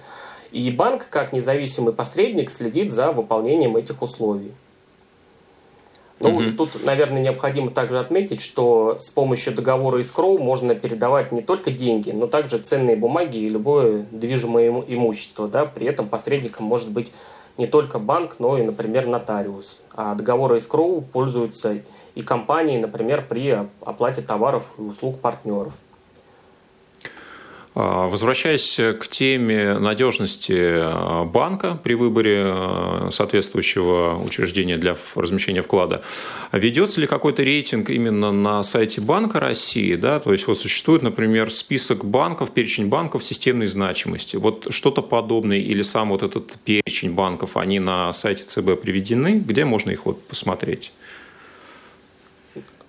И 0.51 0.69
банк, 0.71 1.07
как 1.09 1.31
независимый 1.31 1.93
посредник, 1.93 2.51
следит 2.51 2.91
за 2.91 3.11
выполнением 3.11 3.77
этих 3.77 4.01
условий. 4.01 4.51
Ну, 6.23 6.37
угу. 6.37 6.51
тут, 6.57 6.83
наверное, 6.85 7.21
необходимо 7.21 7.69
также 7.69 7.99
отметить, 7.99 8.41
что 8.41 8.95
с 8.97 9.09
помощью 9.09 9.53
договора 9.53 9.99
Искроу 9.99 10.37
можно 10.37 10.73
передавать 10.73 11.31
не 11.31 11.41
только 11.41 11.69
деньги, 11.69 12.11
но 12.11 12.27
также 12.27 12.59
ценные 12.59 12.95
бумаги 12.95 13.37
и 13.37 13.49
любое 13.49 14.05
движимое 14.11 14.69
имущество. 14.87 15.47
Да? 15.49 15.65
При 15.65 15.85
этом 15.85 16.07
посредником 16.07 16.65
может 16.65 16.89
быть 16.89 17.11
не 17.57 17.67
только 17.67 17.99
банк, 17.99 18.37
но 18.39 18.57
и, 18.57 18.63
например, 18.63 19.05
нотариус. 19.05 19.81
А 19.93 20.15
договоры 20.15 20.57
Искроу 20.57 21.01
пользуются 21.01 21.79
и 22.15 22.21
компании, 22.21 22.77
например, 22.77 23.25
при 23.27 23.57
оплате 23.81 24.21
товаров 24.21 24.63
и 24.77 24.81
услуг 24.81 25.19
партнеров. 25.19 25.73
А, 27.75 28.07
возвращаясь 28.07 28.75
к 28.75 29.07
теме 29.07 29.79
надежности 29.79 30.53
а, 30.55 31.25
банка 31.25 31.79
при 31.83 31.95
выборе 31.95 32.43
а, 32.45 33.09
соответствующего 33.11 34.21
учреждения 34.23 34.77
для 34.77 34.95
размещения 35.15 35.63
вклада, 35.63 36.03
ведется 36.51 37.01
ли 37.01 37.07
какой-то 37.07 37.41
рейтинг 37.41 37.89
именно 37.89 38.31
на 38.31 38.61
сайте 38.61 39.01
Банка 39.01 39.39
России? 39.39 39.95
Да? 39.95 40.19
То 40.19 40.33
есть 40.33 40.45
вот 40.45 40.59
существует, 40.59 41.01
например, 41.01 41.51
список 41.51 42.05
банков, 42.05 42.51
перечень 42.51 42.87
банков 42.87 43.23
системной 43.23 43.67
значимости. 43.67 44.35
Вот 44.35 44.67
что-то 44.69 45.01
подобное 45.01 45.57
или 45.57 45.81
сам 45.81 46.09
вот 46.09 46.21
этот 46.21 46.57
перечень 46.63 47.13
банков, 47.13 47.57
они 47.57 47.79
на 47.79 48.13
сайте 48.13 48.43
ЦБ 48.43 48.79
приведены? 48.79 49.41
Где 49.43 49.65
можно 49.65 49.89
их 49.89 50.05
вот 50.05 50.23
посмотреть? 50.27 50.91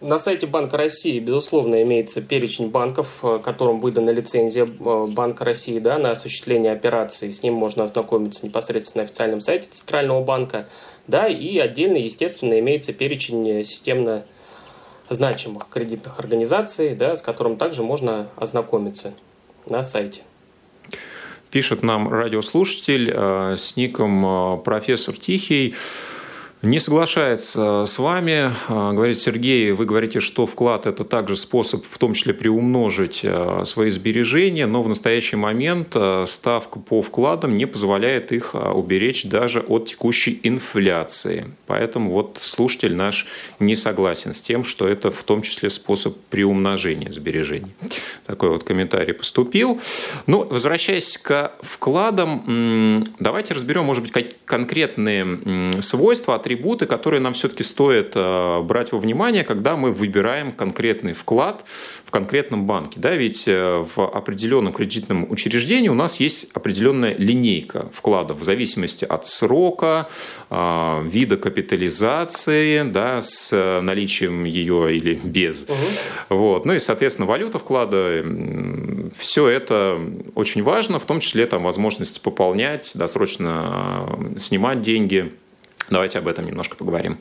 На 0.04 0.18
сайте 0.18 0.46
Банка 0.46 0.76
России, 0.76 1.18
безусловно, 1.18 1.82
имеется 1.82 2.20
перечень 2.20 2.68
банков, 2.68 3.20
э, 3.22 3.40
которым 3.42 3.80
выдана 3.80 4.10
лицензия 4.10 4.66
э, 4.66 5.06
Банка 5.08 5.46
России 5.46 5.78
да, 5.78 5.96
на 5.98 6.10
осуществление 6.10 6.72
операций. 6.72 7.32
С 7.32 7.42
ним 7.42 7.54
можно 7.54 7.84
ознакомиться 7.84 8.44
непосредственно 8.44 9.04
на 9.04 9.08
официальном 9.08 9.40
сайте 9.40 9.66
Центрального 9.70 10.22
банка. 10.22 10.68
Да, 11.06 11.26
и 11.26 11.56
отдельно, 11.56 11.96
естественно, 11.96 12.58
имеется 12.60 12.92
перечень 12.92 13.64
системно 13.64 14.26
значимых 15.08 15.70
кредитных 15.70 16.20
организаций, 16.20 16.94
да, 16.94 17.16
с 17.16 17.22
которым 17.22 17.56
также 17.56 17.82
можно 17.82 18.28
ознакомиться 18.36 19.14
на 19.66 19.82
сайте. 19.82 20.20
Пишет 21.50 21.82
нам 21.82 22.10
радиослушатель 22.10 23.10
э, 23.10 23.56
с 23.56 23.74
ником 23.76 24.62
профессор 24.64 25.16
Тихий. 25.16 25.74
Не 26.64 26.78
соглашается 26.78 27.84
с 27.84 27.98
вами. 27.98 28.54
А, 28.68 28.92
говорит 28.92 29.20
Сергей, 29.20 29.72
вы 29.72 29.84
говорите, 29.84 30.20
что 30.20 30.46
вклад– 30.46 30.86
это 30.86 31.04
также 31.04 31.36
способ 31.36 31.84
в 31.84 31.98
том 31.98 32.14
числе 32.14 32.32
приумножить 32.32 33.20
а, 33.22 33.64
свои 33.66 33.90
сбережения, 33.90 34.64
но 34.64 34.82
в 34.82 34.88
настоящий 34.88 35.36
момент 35.36 35.88
а, 35.94 36.24
ставка 36.26 36.78
по 36.78 37.02
вкладам 37.02 37.58
не 37.58 37.66
позволяет 37.66 38.32
их 38.32 38.54
уберечь 38.54 39.26
даже 39.26 39.60
от 39.60 39.88
текущей 39.88 40.40
инфляции. 40.42 41.48
Поэтому 41.66 42.12
вот 42.12 42.38
слушатель 42.40 42.96
наш 42.96 43.26
не 43.60 43.76
согласен 43.76 44.32
с 44.32 44.40
тем, 44.40 44.64
что 44.64 44.88
это 44.88 45.10
в 45.10 45.22
том 45.22 45.42
числе 45.42 45.68
способ 45.68 46.16
приумножения 46.30 47.12
сбережений. 47.12 47.74
Такой 48.24 48.48
вот 48.48 48.64
комментарий 48.64 49.12
поступил. 49.12 49.82
Ну, 50.26 50.46
возвращаясь 50.46 51.18
к 51.18 51.52
вкладам, 51.60 53.04
давайте 53.20 53.52
разберем, 53.52 53.84
может 53.84 54.02
быть, 54.02 54.34
конкретные 54.46 55.82
свойства, 55.82 56.36
атрибуты 56.36 56.53
атрибуты, 56.54 56.86
которые 56.86 57.20
нам 57.20 57.32
все-таки 57.34 57.62
стоит 57.62 58.12
э, 58.14 58.62
брать 58.62 58.92
во 58.92 58.98
внимание, 58.98 59.44
когда 59.44 59.76
мы 59.76 59.92
выбираем 59.92 60.52
конкретный 60.52 61.12
вклад 61.12 61.64
в 62.04 62.10
конкретном 62.10 62.66
банке. 62.66 63.00
Да, 63.00 63.14
ведь 63.14 63.44
э, 63.48 63.84
в 63.94 64.00
определенном 64.00 64.72
кредитном 64.72 65.30
учреждении 65.30 65.88
у 65.88 65.94
нас 65.94 66.20
есть 66.20 66.46
определенная 66.54 67.14
линейка 67.16 67.86
вкладов 67.92 68.40
в 68.40 68.44
зависимости 68.44 69.04
от 69.04 69.26
срока, 69.26 70.08
э, 70.50 71.00
вида 71.04 71.36
капитализации, 71.36 72.82
да, 72.82 73.20
с 73.20 73.80
наличием 73.82 74.44
ее 74.44 74.96
или 74.96 75.18
без. 75.24 75.64
Угу. 75.64 76.36
Вот. 76.36 76.66
Ну 76.66 76.74
и, 76.74 76.78
соответственно, 76.78 77.26
валюта 77.26 77.58
вклада, 77.58 78.24
все 79.12 79.48
это 79.48 79.98
очень 80.34 80.62
важно, 80.62 80.98
в 80.98 81.04
том 81.04 81.20
числе 81.20 81.46
там, 81.46 81.64
возможность 81.64 82.20
пополнять, 82.22 82.92
досрочно 82.94 84.18
снимать 84.38 84.80
деньги– 84.82 85.32
Давайте 85.90 86.18
об 86.18 86.28
этом 86.28 86.46
немножко 86.46 86.76
поговорим. 86.76 87.18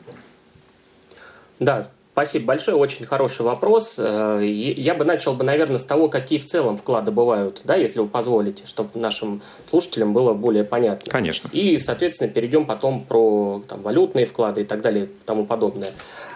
Да, 1.59 1.87
Спасибо 2.13 2.45
большое, 2.45 2.77
очень 2.77 3.07
хороший 3.07 3.41
вопрос. 3.41 3.97
Э, 3.97 4.39
я 4.43 4.93
бы 4.93 5.03
начал 5.03 5.33
бы, 5.33 5.43
наверное, 5.43 5.79
с 5.79 5.85
того, 5.85 6.09
какие 6.09 6.37
в 6.37 6.45
целом 6.45 6.77
вклады 6.77 7.09
бывают, 7.09 7.61
да, 7.63 7.73
если 7.73 8.01
вы 8.01 8.07
позволите, 8.07 8.67
чтобы 8.67 8.99
нашим 8.99 9.41
слушателям 9.67 10.13
было 10.13 10.35
более 10.35 10.63
понятно. 10.63 11.11
Конечно. 11.11 11.49
И, 11.51 11.79
соответственно, 11.79 12.29
перейдем 12.29 12.65
потом 12.65 13.03
про 13.03 13.63
там, 13.67 13.81
валютные 13.81 14.27
вклады 14.27 14.61
и 14.61 14.63
так 14.63 14.83
далее 14.83 15.05
и 15.05 15.09
тому 15.25 15.47
подобное. 15.47 15.89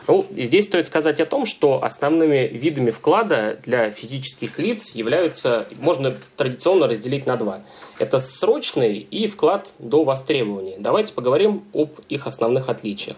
Ну, 0.08 0.26
здесь 0.32 0.66
стоит 0.66 0.88
сказать 0.88 1.20
о 1.20 1.26
том, 1.26 1.46
что 1.46 1.84
основными 1.84 2.48
видами 2.48 2.92
вклада 2.92 3.60
для 3.66 3.92
физических 3.92 4.58
лиц 4.58 4.96
являются, 4.96 5.68
можно 5.82 6.16
традиционно 6.38 6.88
разделить 6.88 7.26
на 7.26 7.36
два. 7.36 7.60
Это 8.00 8.18
срочный 8.20 9.00
и 9.00 9.28
вклад 9.28 9.74
до 9.80 10.06
востребования. 10.06 10.76
Давайте 10.80 11.14
поговорим 11.14 11.64
об 11.74 11.90
их 12.08 12.26
основных 12.26 12.70
отличиях. 12.70 13.18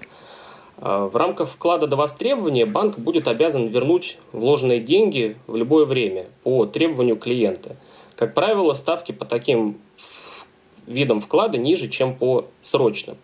А, 0.78 1.06
в 1.08 1.16
рамках 1.16 1.50
вклада 1.50 1.86
до 1.86 1.96
востребования 1.96 2.66
банк 2.66 2.98
будет 2.98 3.28
обязан 3.28 3.68
вернуть 3.68 4.18
вложенные 4.32 4.80
деньги 4.80 5.38
в 5.46 5.56
любое 5.56 5.86
время 5.86 6.26
по 6.44 6.66
требованию 6.66 7.18
клиента. 7.18 7.76
Как 8.16 8.34
правило, 8.34 8.74
ставки 8.74 9.12
по 9.12 9.26
таким 9.26 9.78
видам 10.88 11.22
вклада 11.22 11.60
ниже, 11.60 11.88
чем 11.88 12.16
по 12.16 12.46
срочным. 12.62 13.16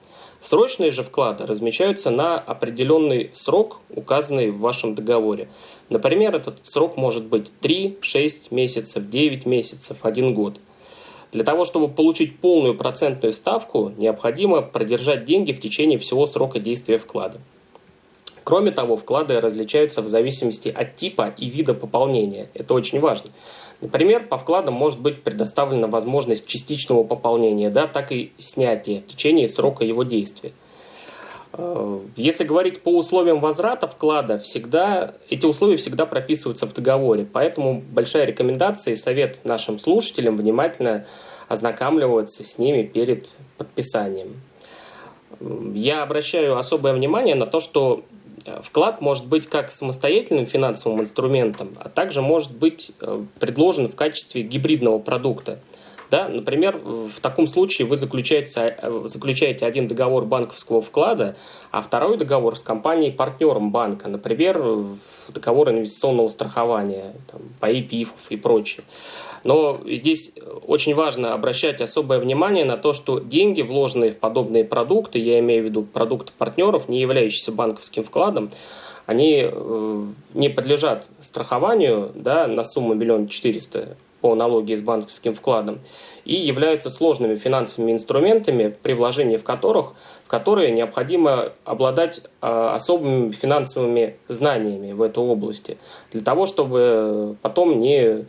Срочные 0.46 0.92
же 0.92 1.02
вклады 1.02 1.48
размещаются 1.48 2.12
на 2.12 2.38
определенный 2.38 3.32
срок, 3.34 3.82
указанный 3.90 4.52
в 4.52 4.60
вашем 4.60 4.94
договоре. 4.94 5.50
Например, 5.90 6.36
этот 6.36 6.60
срок 6.62 6.98
может 6.98 7.26
быть 7.26 7.52
3, 7.62 7.98
6 8.00 8.52
месяцев, 8.52 9.10
9 9.10 9.48
месяцев, 9.48 9.98
1 10.04 10.34
год– 10.36 10.60
для 11.36 11.44
того, 11.44 11.66
чтобы 11.66 11.90
получить 11.90 12.40
полную 12.40 12.76
процентную 12.76 13.34
ставку, 13.34 13.92
необходимо 13.98 14.62
продержать 14.62 15.26
деньги 15.26 15.52
в 15.52 15.60
течение 15.60 16.00
всего 16.00 16.26
срока 16.28 16.60
действия 16.60 16.98
вклада. 16.98 17.42
Кроме 18.46 18.70
того, 18.70 18.96
вклады 18.96 19.42
различаются 19.42 20.04
в 20.04 20.08
зависимости 20.08 20.70
от 20.70 20.96
типа 20.96 21.34
и 21.36 21.50
вида 21.50 21.74
пополнения. 21.74 22.48
Это 22.54 22.76
очень 22.76 23.00
важно. 23.00 23.32
Например, 23.82 24.24
по 24.24 24.38
вкладам 24.38 24.76
может 24.76 25.02
быть 25.02 25.24
предоставлена 25.24 25.88
возможность 25.88 26.46
частичного 26.46 27.04
пополнения, 27.04 27.72
да, 27.72 27.88
так 27.88 28.12
и 28.12 28.32
снятия 28.38 29.02
в 29.02 29.08
течение 29.08 29.50
срока 29.50 29.84
его 29.84 30.04
действия. 30.04 30.54
Э, 31.54 32.00
если 32.16 32.44
говорить 32.44 32.82
по 32.82 32.96
условиям 32.96 33.40
возврата 33.40 33.88
вклада, 33.88 34.38
всегда, 34.38 35.16
эти 35.28 35.48
условия 35.48 35.78
всегда 35.78 36.06
прописываются 36.06 36.68
в 36.68 36.74
договоре. 36.74 37.26
Поэтому 37.32 37.82
большая 37.92 38.26
рекомендация 38.26 38.94
и 38.94 38.96
совет 38.96 39.40
нашим 39.44 39.80
слушателям 39.80 40.38
внимательно 40.38 41.08
ознакомливаться 41.48 42.44
с 42.44 42.60
ними 42.60 42.84
перед 42.84 43.40
подписанием. 43.58 44.36
Я 45.74 46.04
обращаю 46.04 46.60
особое 46.60 46.94
внимание 46.94 47.34
на 47.34 47.48
то, 47.48 47.60
что 47.60 48.04
э, 48.12 48.15
вклад 48.62 49.02
может 49.02 49.28
быть 49.28 49.48
как 49.48 49.72
самостоятельным 49.72 50.46
финансовым 50.46 51.02
инструментом, 51.02 51.70
а 51.80 51.90
также 51.90 52.22
может 52.22 52.56
быть 52.56 52.92
э, 53.02 53.24
предложен 53.40 53.88
в 53.88 53.96
качестве 53.96 54.44
гибридного 54.44 55.00
продукта– 55.00 55.60
да? 56.12 56.28
Например, 56.30 56.78
в 56.78 57.20
таком 57.22 57.48
случае 57.48 57.88
вы 57.88 57.98
заключаете, 57.98 58.78
э, 58.82 59.02
заключаете 59.06 59.66
один 59.66 59.88
договор 59.88 60.26
банковского 60.26 60.82
вклада, 60.82 61.36
а 61.72 61.82
второй 61.82 62.18
договор 62.18 62.56
с 62.56 62.62
компанией-партнером 62.62 63.72
банка, 63.72 64.08
например, 64.08 64.64
договор 65.30 65.70
инвестиционного 65.72 66.30
страхования, 66.30 67.14
там, 67.32 67.42
ПАИ, 67.60 67.82
ПИФов 67.82 68.20
и 68.30 68.38
прочее. 68.38 68.84
Но 69.46 69.80
здесь 69.86 70.34
очень 70.66 70.96
важно 70.96 71.34
обращать 71.34 71.80
особое 71.80 72.20
внимание 72.20 72.66
на 72.66 72.78
то, 72.78 72.94
что 72.94 73.20
деньги, 73.20 73.62
вложенные 73.62 74.12
в 74.12 74.18
подобные 74.18 74.66
продукты, 74.66 75.20
я 75.20 75.40
имею 75.40 75.62
в 75.62 75.66
виду 75.66 75.84
продукты 75.84 76.34
партнеров, 76.36 76.90
не 76.90 77.00
являющиеся 77.00 77.52
банковским 77.52 78.04
вкладом, 78.04 78.50
они 79.06 79.44
э, 79.44 80.06
не 80.34 80.50
подлежат 80.50 81.10
страхованию 81.22 82.12
да, 82.16 82.48
на 82.48 82.64
сумму 82.64 82.96
миллион 82.96 83.28
четыреста 83.28 83.96
по 84.20 84.32
аналогии 84.32 84.76
с 84.76 84.82
банковским 84.82 85.36
вкладом 85.36 85.80
и 86.24 86.34
являются 86.34 86.90
сложными 86.90 87.36
финансовыми 87.36 87.92
инструментами, 87.92 88.76
при 88.82 88.94
вложении 88.94 89.38
в 89.38 89.44
которых 89.44 89.94
в 90.24 90.28
которые 90.28 90.72
необходимо 90.72 91.52
обладать 91.66 92.24
а, 92.42 92.74
особыми 92.74 93.32
финансовыми 93.32 94.16
знаниями 94.28 94.92
в 94.94 95.04
этой 95.04 95.24
области, 95.24 95.78
для 96.12 96.22
того, 96.22 96.48
чтобы 96.48 97.36
потом 97.44 97.78
не 97.78 98.26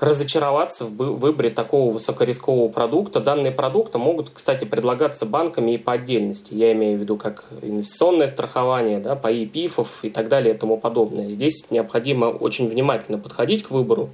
разочароваться 0.00 0.86
в 0.86 0.96
выборе 0.96 1.50
такого 1.50 1.92
высокорискового 1.92 2.68
продукта. 2.68 3.20
Данные 3.20 3.52
продукты 3.52 3.98
могут, 3.98 4.30
кстати, 4.30 4.64
предлагаться 4.64 5.26
банками 5.26 5.72
и 5.72 5.78
по 5.78 5.92
отдельности. 5.92 6.54
Я 6.54 6.72
имею 6.72 6.96
в 6.96 7.00
виду 7.00 7.16
как 7.16 7.44
инвестиционное 7.62 8.26
страхование, 8.26 8.98
да, 8.98 9.14
по 9.14 9.30
ИПИФов 9.30 10.00
и 10.02 10.10
так 10.10 10.28
далее 10.28 10.54
и 10.54 10.56
тому 10.56 10.78
подобное. 10.78 11.32
Здесь 11.32 11.70
необходимо 11.70 12.26
очень 12.26 12.66
внимательно 12.68 13.18
подходить 13.18 13.62
к 13.62 13.70
выбору 13.70 14.10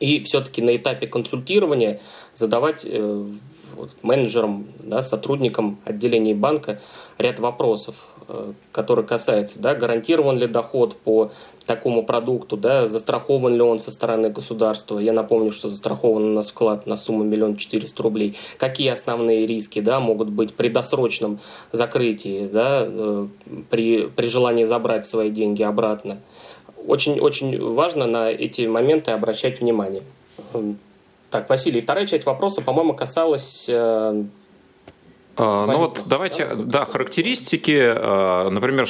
и 0.00 0.22
все-таки 0.22 0.62
на 0.62 0.76
этапе 0.76 1.06
консультирования 1.06 2.00
задавать 2.34 2.86
э, 2.88 3.26
менеджерам, 4.02 4.66
да, 4.80 5.02
сотрудникам 5.02 5.78
отделений 5.84 6.34
банка 6.34 6.80
ряд 7.18 7.40
вопросов, 7.40 8.08
э, 8.28 8.52
которые 8.72 9.06
касаются, 9.06 9.60
да, 9.60 9.74
гарантирован 9.74 10.38
ли 10.38 10.46
доход 10.46 10.96
по 10.96 11.30
такому 11.66 12.04
продукту, 12.04 12.56
да, 12.56 12.86
застрахован 12.86 13.54
ли 13.54 13.60
он 13.60 13.78
со 13.78 13.90
стороны 13.90 14.30
государства. 14.30 14.98
Я 14.98 15.12
напомню, 15.12 15.52
что 15.52 15.68
застрахован 15.68 16.24
у 16.24 16.32
нас 16.32 16.50
вклад 16.50 16.86
на 16.86 16.96
сумму 16.96 17.24
миллион 17.24 17.56
четыреста 17.56 18.02
рублей. 18.02 18.36
Какие 18.58 18.90
основные 18.90 19.46
риски 19.46 19.80
да, 19.80 20.00
могут 20.00 20.28
быть 20.28 20.54
при 20.54 20.68
досрочном 20.68 21.40
закрытии, 21.72 22.46
да, 22.46 22.84
э, 22.86 23.26
при, 23.70 24.06
при 24.08 24.26
желании 24.26 24.64
забрать 24.64 25.06
свои 25.06 25.30
деньги 25.30 25.62
обратно 25.62 26.18
очень-очень 26.86 27.58
важно 27.74 28.06
на 28.06 28.30
эти 28.30 28.66
моменты 28.66 29.12
обращать 29.12 29.60
внимание. 29.60 30.02
Эм, 30.52 30.78
так, 31.30 31.48
Василий, 31.48 31.80
вторая 31.80 32.06
часть 32.06 32.26
вопроса, 32.26 32.62
по-моему, 32.62 32.94
касалась 32.94 33.68
а, 35.36 35.66
ну 35.66 35.78
вот 35.78 36.04
давайте, 36.06 36.46
да, 36.46 36.54
да 36.54 36.84
характеристики, 36.84 37.76
э, 37.76 38.48
например, 38.50 38.86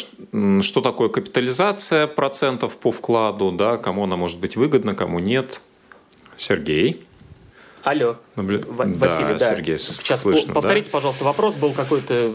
что 0.63 0.81
такое 0.81 1.09
капитализация 1.09 2.07
процентов 2.07 2.77
по 2.77 2.93
вкладу, 2.93 3.51
да, 3.53 3.77
кому 3.77 4.05
она 4.05 4.17
может 4.17 4.41
быть 4.41 4.57
выгодна, 4.57 4.95
кому 4.95 5.19
нет. 5.19 5.63
Сергей. 6.37 7.07
Алло, 7.85 8.17
Наблю... 8.37 8.63
Василий, 8.67 9.35
да, 9.35 9.39
да. 9.39 9.55
Сергей, 9.55 9.79
сейчас 9.79 10.23
слышно, 10.23 10.55
повторите, 10.55 10.87
да? 10.87 10.93
пожалуйста, 10.93 11.25
вопрос 11.25 11.55
был 11.57 11.73
какой-то. 11.73 12.33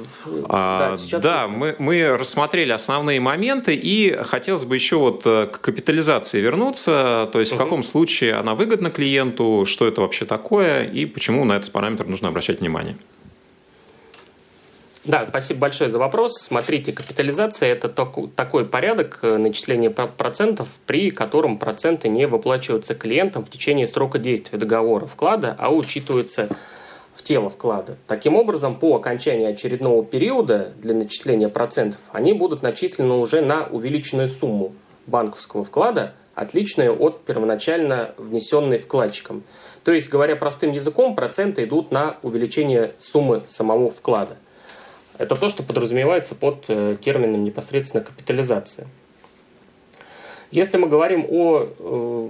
А, 0.47 0.91
да, 0.91 0.95
сейчас 0.95 1.23
да 1.23 1.47
мы, 1.47 1.75
мы 1.79 2.15
рассмотрели 2.17 2.71
основные 2.71 3.19
моменты 3.19 3.73
и 3.73 4.15
хотелось 4.23 4.65
бы 4.65 4.75
еще 4.75 4.97
вот 4.97 5.23
э, 5.25 5.47
к 5.47 5.59
капитализации 5.59 6.39
вернуться, 6.39 7.27
то 7.33 7.39
есть 7.39 7.51
угу. 7.51 7.61
в 7.61 7.63
каком 7.63 7.83
случае 7.83 8.35
она 8.35 8.53
выгодна 8.53 8.91
клиенту, 8.91 9.63
что 9.65 9.87
это 9.87 10.01
вообще 10.01 10.25
такое 10.25 10.83
и 10.83 11.07
почему 11.07 11.45
на 11.45 11.53
этот 11.53 11.71
параметр 11.71 12.05
нужно 12.05 12.27
обращать 12.27 12.59
внимание. 12.59 12.95
Да, 15.05 15.25
спасибо 15.29 15.61
большое 15.61 15.89
за 15.89 15.97
вопрос. 15.97 16.37
Смотрите, 16.37 16.91
капитализация– 16.91 17.69
это 17.71 17.87
такой 17.87 18.65
порядок 18.65 19.19
э, 19.21 19.37
начисления 19.37 19.89
процентов, 19.89 20.67
при 20.85 21.09
котором 21.09 21.57
проценты 21.57 22.09
не 22.09 22.27
выплачиваются 22.27 22.95
клиентам 22.95 23.45
в 23.45 23.49
течение 23.49 23.87
срока 23.87 24.19
действия 24.19 24.59
договора 24.59 25.05
вклада, 25.05 25.55
а 25.57 25.73
учитываются 25.73 26.49
в 27.13 27.23
тело 27.23 27.49
вклада. 27.49 27.95
Таким 28.07 28.35
образом, 28.35 28.75
по 28.75 28.97
окончании 28.97 29.47
очередного 29.47 30.03
периода 30.03 30.73
для 30.77 30.93
начисления 30.93 31.47
процентов 31.47 32.01
они 32.11 32.33
будут 32.33 32.61
начислены 32.61 33.13
уже 33.13 33.39
на 33.39 33.67
увеличенную 33.67 34.27
сумму 34.27 34.75
банковского 35.07 35.63
вклада, 35.63 36.13
отличную 36.35 37.01
от 37.01 37.23
первоначально 37.23 38.11
внесенной 38.17 38.77
вкладчиком. 38.77 39.43
То 39.85 39.93
есть, 39.93 40.09
говоря 40.09 40.35
простым 40.35 40.73
языком, 40.73 41.15
проценты 41.15 41.63
идут 41.63 41.89
на 41.89 42.17
увеличение 42.21 42.91
суммы 42.97 43.43
самого 43.45 43.91
вклада– 43.91 44.35
это 45.19 45.35
то, 45.35 45.49
что 45.49 45.63
подразумевается 45.63 46.33
под 46.33 46.65
э, 46.69 46.95
термином 46.99 47.43
непосредственно 47.43 48.03
капитализация. 48.03 48.87
Если 50.49 50.77
мы 50.77 50.87
говорим 50.87 51.25
о 51.29 51.67
э, 51.67 52.29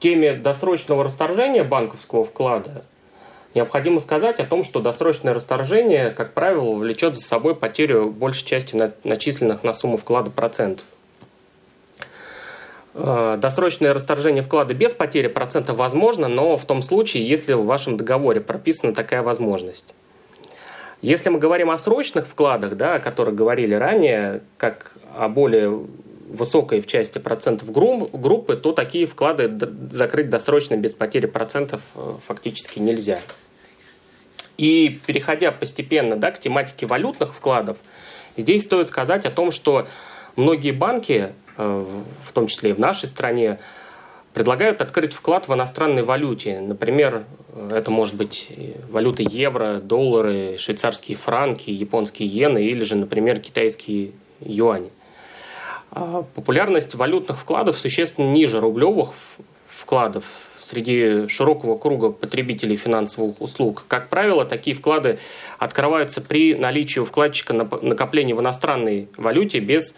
теме 0.00 0.34
досрочного 0.34 1.04
расторжения 1.04 1.62
банковского 1.62 2.24
вклада, 2.24 2.84
необходимо 3.54 4.00
сказать 4.00 4.40
о 4.40 4.44
том, 4.44 4.64
что 4.64 4.80
досрочное 4.80 5.32
расторжение, 5.32 6.10
как 6.10 6.34
правило, 6.34 6.74
влечет 6.74 7.16
за 7.16 7.22
собой 7.22 7.54
потерю 7.54 8.10
большей 8.10 8.44
части 8.44 8.76
начисленных 9.04 9.62
на 9.62 9.72
сумму 9.72 9.96
вклада 9.96 10.30
процентов. 10.30 10.84
Э, 12.94 13.36
досрочное 13.38 13.94
расторжение 13.94 14.42
вклада 14.42 14.74
без 14.74 14.92
потери 14.92 15.28
процента 15.28 15.74
возможно, 15.74 16.26
но 16.26 16.56
в 16.56 16.64
том 16.64 16.82
случае, 16.82 17.28
если 17.28 17.52
в 17.52 17.64
вашем 17.64 17.96
договоре 17.96 18.40
прописана 18.40 18.92
такая 18.92 19.22
возможность. 19.22 19.94
Если 21.04 21.28
мы 21.28 21.38
говорим 21.38 21.70
о 21.70 21.76
срочных 21.76 22.26
вкладах, 22.26 22.78
да, 22.78 22.94
о 22.94 22.98
которых 22.98 23.34
говорили 23.34 23.74
ранее, 23.74 24.40
как 24.56 24.92
о 25.14 25.28
более 25.28 25.68
высокой 26.30 26.80
в 26.80 26.86
части 26.86 27.18
процентов 27.18 27.70
группы, 27.70 28.56
то 28.56 28.72
такие 28.72 29.06
вклады 29.06 29.52
закрыть 29.90 30.30
досрочно 30.30 30.76
без 30.76 30.94
потери 30.94 31.26
процентов 31.26 31.82
э, 31.94 32.14
фактически 32.26 32.78
нельзя. 32.78 33.20
И 34.56 34.98
переходя 35.06 35.52
постепенно 35.52 36.16
да, 36.16 36.30
к 36.30 36.38
тематике 36.38 36.86
валютных 36.86 37.34
вкладов, 37.34 37.76
здесь 38.38 38.64
стоит 38.64 38.88
сказать 38.88 39.26
о 39.26 39.30
том, 39.30 39.52
что 39.52 39.86
многие 40.36 40.72
банки, 40.72 41.34
э, 41.58 41.84
в 42.26 42.32
том 42.32 42.46
числе 42.46 42.70
и 42.70 42.72
в 42.72 42.78
нашей 42.78 43.08
стране, 43.08 43.58
предлагают 44.34 44.82
открыть 44.82 45.14
вклад 45.14 45.48
в 45.48 45.54
иностранной 45.54 46.02
валюте. 46.02 46.60
Например, 46.60 47.24
это 47.70 47.90
может 47.90 48.16
быть 48.16 48.50
валюты 48.90 49.24
евро, 49.30 49.80
доллары, 49.80 50.56
швейцарские 50.58 51.16
франки, 51.16 51.70
японские 51.70 52.28
иены 52.28 52.58
или 52.58 52.82
же, 52.82 52.96
например, 52.96 53.38
китайские 53.38 54.10
юани. 54.40 54.90
А 55.92 56.24
популярность 56.34 56.96
валютных 56.96 57.38
вкладов 57.38 57.78
существенно 57.78 58.32
ниже 58.32 58.60
рублевых 58.60 59.10
вкладов 59.68 60.24
среди 60.58 61.28
широкого 61.28 61.76
круга 61.76 62.10
потребителей 62.10 62.74
финансовых 62.74 63.40
услуг. 63.40 63.84
Как 63.86 64.08
правило, 64.08 64.44
такие 64.44 64.74
вклады 64.74 65.18
открываются 65.58 66.20
при 66.20 66.56
наличии 66.56 66.98
у 66.98 67.04
вкладчика 67.04 67.52
накоплений 67.52 68.32
в 68.32 68.40
иностранной 68.40 69.08
валюте 69.16 69.60
без 69.60 69.94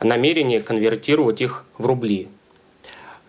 намерения 0.00 0.62
конвертировать 0.62 1.42
их 1.42 1.64
в 1.76 1.84
рубли. 1.84 2.28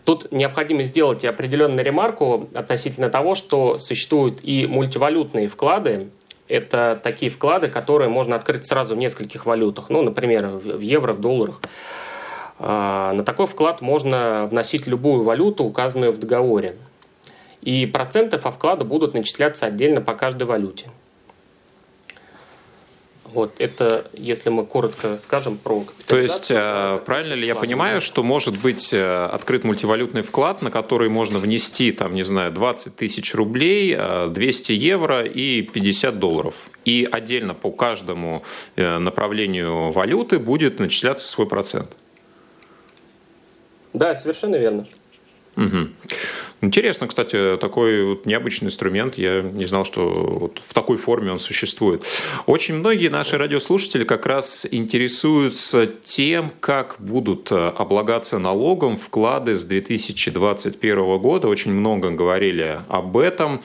Тут 0.06 0.32
необходимо 0.32 0.84
сделать 0.84 1.24
определенную 1.24 1.84
ремарку 1.84 2.50
относительно 2.56 3.10
того, 3.10 3.36
что 3.36 3.78
существуют 3.78 4.40
и 4.44 4.68
мультивалютные 4.68 5.48
вклады. 5.48 6.10
Это 6.50 7.00
такие 7.02 7.32
вклады, 7.32 7.70
которые 7.70 8.10
можно 8.10 8.36
открыть 8.36 8.66
сразу 8.66 8.96
в 8.96 8.98
нескольких 8.98 9.46
валютах. 9.46 9.90
Ну, 9.90 10.02
например, 10.02 10.48
в 10.48 10.82
евро, 10.82 11.14
в 11.14 11.22
долларах. 11.22 11.62
А, 12.60 13.14
на 13.14 13.24
такой 13.24 13.48
вклад 13.48 13.82
можно 13.82 14.46
вносить 14.52 14.88
любую 14.88 15.24
валюту, 15.24 15.64
указанную 15.64 16.12
в 16.12 16.20
договоре. 16.20 16.76
И 17.62 17.86
проценты 17.86 18.38
по 18.38 18.52
вкладу 18.52 18.84
будут 18.84 19.14
начисляться 19.14 19.66
отдельно 19.66 20.02
по 20.02 20.16
каждой 20.16 20.44
валюте. 20.44 20.88
Вот 23.34 23.56
это, 23.58 24.06
если 24.14 24.50
мы 24.50 24.66
коротко 24.66 25.18
скажем 25.20 25.58
про 25.58 25.82
капитализацию. 25.82 26.08
То 26.08 26.18
есть, 26.18 26.52
э, 26.52 27.06
правильно 27.06 27.34
ли 27.34 27.48
я 27.48 27.56
понимаю, 27.56 28.00
что 28.00 28.22
может 28.22 28.62
быть 28.62 28.94
э, 28.94 29.26
открыт 29.26 29.64
мультивалютный 29.64 30.22
вклад, 30.22 30.62
на 30.62 30.70
который 30.70 31.10
можно 31.10 31.40
внести, 31.40 31.92
там, 31.92 32.14
не 32.14 32.24
знаю, 32.24 32.52
20 32.52 32.96
тысяч 32.96 33.34
рублей, 33.34 33.98
200 34.30 34.72
э, 34.72 34.76
евро 34.76 35.24
и 35.24 35.64
50 35.64 36.20
долларов? 36.20 36.54
И 36.86 37.08
отдельно 37.10 37.54
по 37.54 37.72
каждому 37.72 38.44
направлению 38.76 39.92
валюты 39.92 40.38
будет 40.38 40.80
начисляться 40.80 41.28
свой 41.28 41.48
процент? 41.48 41.96
Да, 43.94 44.14
совершенно 44.16 44.58
верно. 44.58 44.86
Угу. 45.56 45.88
Интересно, 46.64 47.08
кстати, 47.08 47.58
такой 47.58 48.06
вот 48.06 48.26
необычный 48.26 48.68
инструмент. 48.68 49.18
Я 49.18 49.42
не 49.42 49.66
знал, 49.66 49.84
что 49.84 50.10
вот 50.40 50.62
в 50.64 50.74
такой 50.74 50.96
форме 50.96 51.30
он 51.30 51.38
существует. 51.38 52.04
Очень 52.46 52.76
многие 52.76 53.10
наши 53.10 53.38
радиослушатели 53.38 54.06
как 54.06 54.26
раз 54.26 54.66
интересуются 54.72 55.86
тем, 55.88 56.54
как 56.62 56.96
будут 57.00 57.52
э, 57.52 57.74
облагаться 57.78 58.40
налогом 58.40 58.96
вклады 58.96 59.58
с 59.58 59.66
2021 59.66 61.18
года. 61.18 61.50
Очень 61.50 61.74
много 61.74 62.12
говорили 62.12 62.80
об 62.88 63.18
этом, 63.18 63.62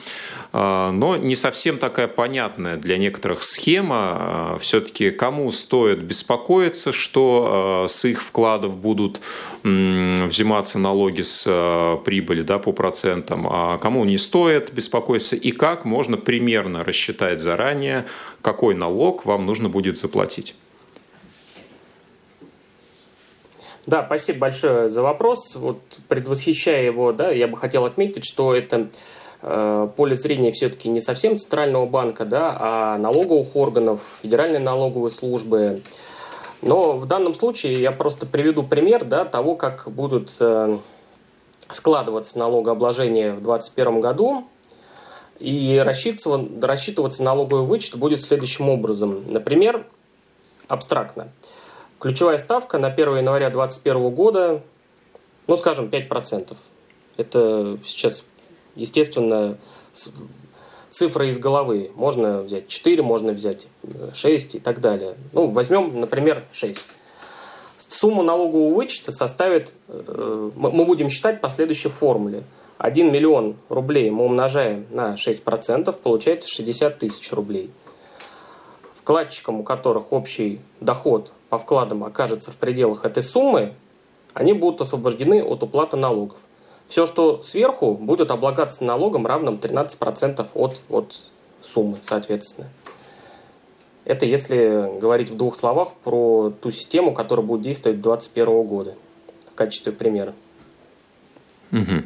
но 0.51 1.15
не 1.15 1.35
совсем 1.35 1.77
такая 1.77 2.07
понятная 2.07 2.75
для 2.75 2.97
некоторых 2.97 3.43
схема. 3.43 4.55
Э, 4.55 4.57
Все-таки 4.59 5.11
кому 5.11 5.51
стоит 5.51 5.99
беспокоиться, 5.99 6.91
что 6.91 7.85
с 7.87 8.05
их 8.05 8.23
вкладов 8.23 8.75
будут 8.75 9.21
взиматься 9.63 10.79
налоги 10.79 11.21
с 11.21 11.43
прибыли 12.05 12.41
да, 12.43 12.59
по 12.59 12.71
процентам, 12.71 13.45
а 13.49 13.77
кому 13.77 14.05
не 14.05 14.17
стоит 14.17 14.73
беспокоиться 14.73 15.35
и 15.35 15.51
как 15.51 15.85
можно 15.85 16.17
примерно 16.17 16.83
рассчитать 16.83 17.41
заранее, 17.41 18.05
какой 18.41 18.73
налог 18.73 19.25
вам 19.25 19.45
нужно 19.45 19.69
будет 19.69 19.97
заплатить. 19.97 20.55
Да, 23.89 24.03
спасибо 24.05 24.39
большое 24.39 24.89
за 24.89 25.01
вопрос. 25.01 25.55
Вот 25.55 25.81
предвосхищая 26.07 26.83
его, 26.83 27.11
да, 27.11 27.31
я 27.31 27.47
бы 27.47 27.57
хотел 27.57 27.85
отметить, 27.85 28.23
что 28.23 28.53
это 28.53 28.89
поле 29.41 30.15
зрения 30.15 30.51
все-таки 30.51 30.89
не 30.89 30.99
совсем 30.99 31.37
центрального 31.37 31.85
банка, 31.85 32.25
да, 32.25 32.57
а 32.59 32.97
налоговых 32.97 33.55
органов, 33.55 34.01
Федеральной 34.21 34.59
налоговой 34.59 35.11
службы. 35.11 35.81
Но 36.61 36.97
в 36.97 37.05
данном 37.05 37.33
случае 37.33 37.81
я 37.81 37.91
просто 37.91 38.25
приведу 38.25 38.63
пример 38.63 39.05
да, 39.05 39.23
того, 39.23 39.55
как 39.55 39.89
будут 39.89 40.35
э, 40.39 40.77
складываться 41.69 42.37
налогообложение 42.37 43.31
в 43.31 43.41
2021 43.41 44.01
году. 44.01 44.47
И 45.39 45.81
рассчитываться, 45.83 46.67
рассчитываться 46.67 47.23
налоговый 47.23 47.65
вычет 47.65 47.95
будет 47.95 48.19
следующим 48.19 48.69
образом. 48.69 49.23
Например, 49.31 49.85
абстрактно. 50.67 51.29
Ключевая 51.99 52.37
ставка 52.37 52.77
на 52.77 52.87
1 52.87 53.17
января 53.17 53.49
2021 53.49 54.09
года, 54.09 54.61
ну, 55.47 55.55
скажем, 55.55 55.87
5%. 55.87 56.57
Это 57.15 57.77
сейчас, 57.85 58.25
естественно, 58.79 59.57
цифры 60.89 61.29
из 61.29 61.39
головы. 61.39 61.91
Можно 61.95 62.41
взять 62.41 62.67
4, 62.67 63.01
можно 63.03 63.31
взять 63.31 63.67
6 64.13 64.55
и 64.55 64.59
так 64.59 64.81
далее. 64.81 65.15
Ну, 65.33 65.47
возьмем, 65.47 65.99
например, 65.99 66.45
6. 66.51 66.81
Сумма 67.77 68.23
налогового 68.23 68.75
вычета 68.75 69.11
составит, 69.11 69.73
э, 69.87 70.51
мы 70.55 70.85
будем 70.85 71.09
считать 71.09 71.41
по 71.41 71.49
следующей 71.49 71.89
формуле. 71.89 72.43
1 72.77 73.11
миллион 73.11 73.55
рублей 73.67 74.09
мы 74.09 74.25
умножаем 74.25 74.85
на 74.89 75.15
6%, 75.15 75.97
получается 76.01 76.47
60 76.47 76.97
тысяч 76.97 77.31
рублей. 77.31 77.71
Вкладчикам, 78.95 79.61
у 79.61 79.63
которых 79.63 80.11
общий 80.11 80.59
доход 80.79 81.31
по 81.49 81.57
вкладам 81.57 82.03
окажется 82.03 82.51
в 82.51 82.57
пределах 82.57 83.05
этой 83.05 83.23
суммы, 83.23 83.73
они 84.33 84.53
будут 84.53 84.81
освобождены 84.81 85.43
от 85.43 85.63
уплаты 85.63 85.97
налогов. 85.97 86.37
Все, 86.89 87.05
что 87.05 87.41
сверху, 87.43 87.93
будет 87.93 88.31
облагаться 88.31 88.83
налогом, 88.83 89.27
равным 89.27 89.55
13% 89.55 90.45
от, 90.55 90.81
от 90.89 91.15
суммы, 91.61 91.97
соответственно. 92.01 92.67
Это 94.05 94.25
если 94.25 94.97
говорить 94.99 95.29
в 95.29 95.37
двух 95.37 95.55
словах 95.55 95.93
про 96.03 96.49
ту 96.49 96.71
систему, 96.71 97.13
которая 97.13 97.45
будет 97.45 97.61
действовать 97.61 98.01
2021 98.01 98.63
года 98.63 98.95
в 99.51 99.53
качестве 99.53 99.91
примера. 99.91 100.33
Угу. 101.71 102.03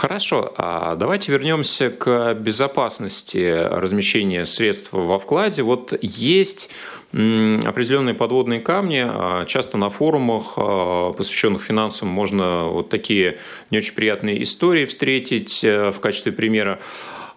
Хорошо, 0.00 0.54
а 0.56 0.96
давайте 0.96 1.30
вернемся 1.30 1.90
к 1.90 2.32
безопасности 2.32 3.54
размещения 3.54 4.46
средств 4.46 4.88
во 4.92 5.18
вкладе. 5.18 5.62
Вот 5.62 5.92
есть 6.00 6.70
определенные 7.12 8.14
подводные 8.14 8.62
камни. 8.62 9.04
А 9.06 9.44
часто 9.44 9.76
на 9.76 9.90
форумах, 9.90 10.54
а, 10.56 11.12
посвященных 11.12 11.62
финансам, 11.62 12.08
можно 12.08 12.68
вот 12.68 12.88
такие 12.88 13.40
не 13.70 13.76
очень 13.76 13.92
приятные 13.92 14.42
истории 14.42 14.86
встретить 14.86 15.62
э, 15.64 15.90
в 15.90 16.00
качестве 16.00 16.32
примера. 16.32 16.80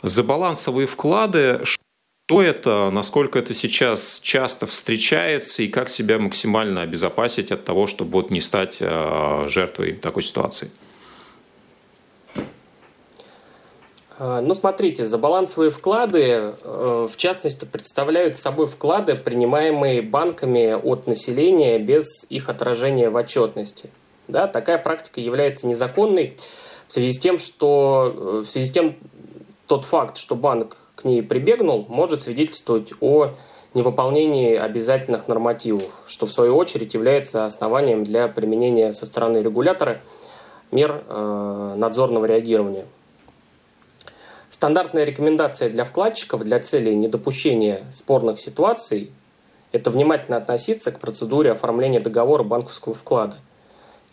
За 0.01 0.23
балансовые 0.23 0.87
вклады 0.87 1.59
что 1.65 2.41
это, 2.41 2.89
насколько 2.93 3.39
это 3.39 3.53
сейчас 3.53 4.21
часто 4.23 4.67
встречается 4.67 5.63
и 5.63 5.67
как 5.67 5.89
себя 5.89 6.17
максимально 6.17 6.83
обезопасить 6.83 7.51
от 7.51 7.65
того, 7.65 7.87
чтобы 7.87 8.11
вот 8.11 8.31
не 8.31 8.39
стать 8.39 8.77
э, 8.79 9.45
жертвой 9.49 9.95
такой 9.95 10.23
ситуации? 10.23 10.71
Э, 10.71 10.83
ну, 14.19 14.53
смотрите, 14.53 15.05
за 15.05 15.17
балансовые 15.17 15.71
вклады, 15.71 16.21
э, 16.63 17.07
в 17.11 17.17
частности, 17.17 17.65
представляют 17.65 18.35
собой 18.35 18.67
вклады, 18.67 19.15
принимаемые 19.15 20.01
банками 20.01 20.73
от 20.73 21.07
населения 21.07 21.79
без 21.79 22.25
их 22.29 22.49
отражения 22.49 23.09
в 23.09 23.15
отчетности. 23.15 23.89
Да, 24.27 24.47
такая 24.47 24.77
практика 24.77 25.19
является 25.19 25.67
незаконной 25.67 26.37
в 26.87 26.93
связи 26.93 27.11
с 27.11 27.19
тем, 27.19 27.37
что 27.37 28.43
в 28.45 28.49
связи 28.49 28.67
с 28.67 28.71
тем 28.71 28.95
тот 29.67 29.85
факт, 29.85 30.17
что 30.17 30.35
банк 30.35 30.77
к 30.95 31.05
ней 31.05 31.23
прибегнул, 31.23 31.85
может 31.89 32.21
свидетельствовать 32.21 32.93
о 33.01 33.31
невыполнении 33.73 34.55
обязательных 34.55 35.27
нормативов, 35.27 35.89
что 36.05 36.27
в 36.27 36.31
свою 36.31 36.55
очередь 36.55 36.93
является 36.93 37.45
основанием 37.45 38.03
для 38.03 38.27
применения 38.27 38.93
со 38.93 39.05
стороны 39.05 39.39
регулятора 39.39 40.01
мер 40.71 41.03
э, 41.07 41.73
надзорного 41.77 42.25
реагирования. 42.25 42.85
Стандартная 44.63 45.03
рекомендация 45.03 45.67
для 45.67 45.83
вкладчиков 45.83 46.41
для 46.45 46.57
целей 46.57 46.95
недопущения 46.95 47.83
спорных 47.91 48.39
ситуаций– 48.39 49.11
это 49.73 49.91
внимательно 49.91 50.37
относиться 50.37 50.93
к 50.93 51.01
процедуре 51.01 51.51
оформления 51.51 51.99
договора 51.99 52.43
банковского 52.43 52.95
вклада, 52.95 53.35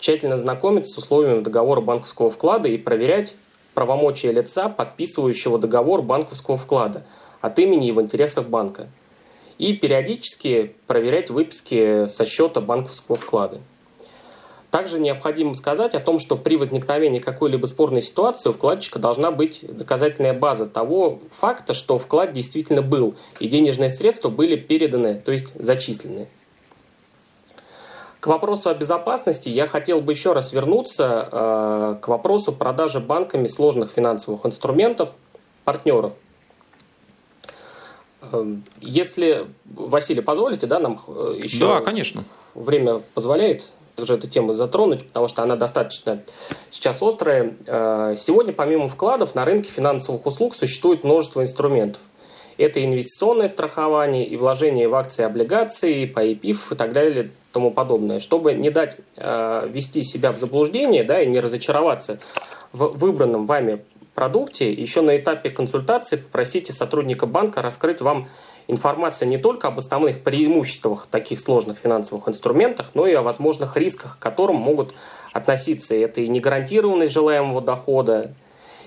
тщательно 0.00 0.36
знакомиться 0.38 0.92
с 0.92 0.98
условиями 0.98 1.42
договора 1.42 1.80
банковского 1.82 2.32
вклада 2.32 2.68
и 2.68 2.78
проверять 2.78 3.36
правомочия 3.74 4.32
лица, 4.32 4.68
подписывающего 4.68 5.56
договор 5.56 6.02
банковского 6.02 6.58
вклада 6.58 7.04
от 7.40 7.56
имени 7.60 7.86
и 7.86 7.92
в 7.92 8.00
интересах 8.00 8.48
банка. 8.48 8.88
И 9.58 9.74
периодически 9.74 10.74
проверять 10.88 11.30
выписки 11.30 12.08
со 12.08 12.26
счета 12.26 12.60
банковского 12.60 13.16
вклада. 13.16 13.60
Также 14.70 15.00
необходимо 15.00 15.54
сказать 15.54 15.94
о 15.94 16.00
том, 16.00 16.20
что 16.20 16.37
при 16.37 16.56
возникновении 16.56 17.18
какой-либо 17.18 17.66
спорной 17.66 18.02
ситуации 18.02 18.50
у 18.50 18.52
вкладчика 18.52 19.00
должна 19.00 19.33
быть 19.33 19.64
доказательная 19.68 20.33
база 20.33 20.66
того 20.66 21.18
факта, 21.33 21.74
что 21.74 21.98
вклад 21.98 22.33
действительно 22.33 22.80
был 22.80 23.16
и 23.40 23.48
денежные 23.48 23.90
средства 23.90 24.28
были 24.28 24.54
переданы, 24.54 25.20
то 25.24 25.33
есть 25.33 25.48
зачислены. 25.61 26.28
К 28.20 28.26
вопросу 28.28 28.70
о 28.70 28.74
безопасности 28.74 29.48
я 29.48 29.66
хотел 29.66 30.02
бы 30.02 30.12
еще 30.12 30.35
раз 30.35 30.52
вернуться 30.52 31.28
э, 31.33 31.96
к 32.02 32.09
вопросу 32.09 32.52
продажи 32.52 33.00
банками 33.00 33.46
сложных 33.46 33.90
финансовых 33.90 34.44
инструментов 34.44 35.14
партнеров. 35.64 36.16
Э, 38.20 38.44
если, 38.80 39.46
Василий, 39.64 40.20
позволите, 40.20 40.66
да, 40.66 40.78
нам 40.78 41.00
э, 41.09 41.38
еще... 41.42 41.66
Да, 41.66 41.80
конечно. 41.80 42.24
Время 42.54 43.00
позволяет 43.14 43.72
также 43.96 44.14
эту 44.14 44.29
тему 44.29 44.53
затронуть, 44.53 45.07
потому 45.07 45.29
что 45.29 45.42
она 45.42 45.57
достаточно 45.57 46.22
сейчас 46.70 47.03
острая. 47.03 47.55
Э, 47.66 48.14
сегодня, 48.16 48.53
помимо 48.53 48.88
вкладов, 48.88 49.35
на 49.35 49.44
рынке 49.44 49.70
финансовых 49.70 50.26
услуг 50.26 50.55
существует 50.55 51.05
множество 51.05 51.42
инструментов. 51.42 52.00
Это 52.59 52.85
инвестиционное 52.85 53.48
страхование 53.48 54.26
и 54.26 54.37
вложение 54.37 54.87
в 54.87 54.94
акции, 54.94 55.24
облигации, 55.24 56.05
по 56.05 56.20
ИПИФ 56.20 56.72
и 56.72 56.74
так 56.74 56.92
далее 56.92 57.31
тому 57.53 57.70
подобное. 57.70 58.20
Чтобы 58.20 58.53
не 58.53 58.70
дать 58.70 58.96
э, 59.16 59.68
вести 59.70 60.03
себя 60.03 60.31
в 60.31 60.38
заблуждение 60.38 61.03
да, 61.05 61.22
и 61.22 61.26
не 61.26 61.40
разочароваться 61.40 62.20
в 62.72 62.98
выбранном 62.98 63.46
вами 63.46 63.83
продукте, 64.14 64.72
еще 64.72 65.00
на 65.00 65.16
этапе 65.16 65.48
консультации 65.48 66.16
попросите 66.16 66.74
сотрудника 66.74 67.24
банка 67.24 67.62
раскрыть 67.62 68.03
вам 68.03 68.29
информацию 68.68 69.29
не 69.29 69.38
только 69.38 69.68
об 69.68 69.79
основных 69.79 70.23
преимуществах 70.23 71.07
таких 71.07 71.40
сложных 71.40 71.79
финансовых 71.79 72.29
инструментах, 72.29 72.90
но 72.94 73.07
и 73.07 73.14
о 73.14 73.23
возможных 73.23 73.77
рисках, 73.77 74.18
к 74.18 74.23
которым 74.23 74.57
могут 74.57 74.94
относиться. 75.33 75.94
Это 75.94 76.20
и 76.20 76.29
негарантированность 76.29 77.12
желаемого 77.12 77.61
дохода, 77.61 78.33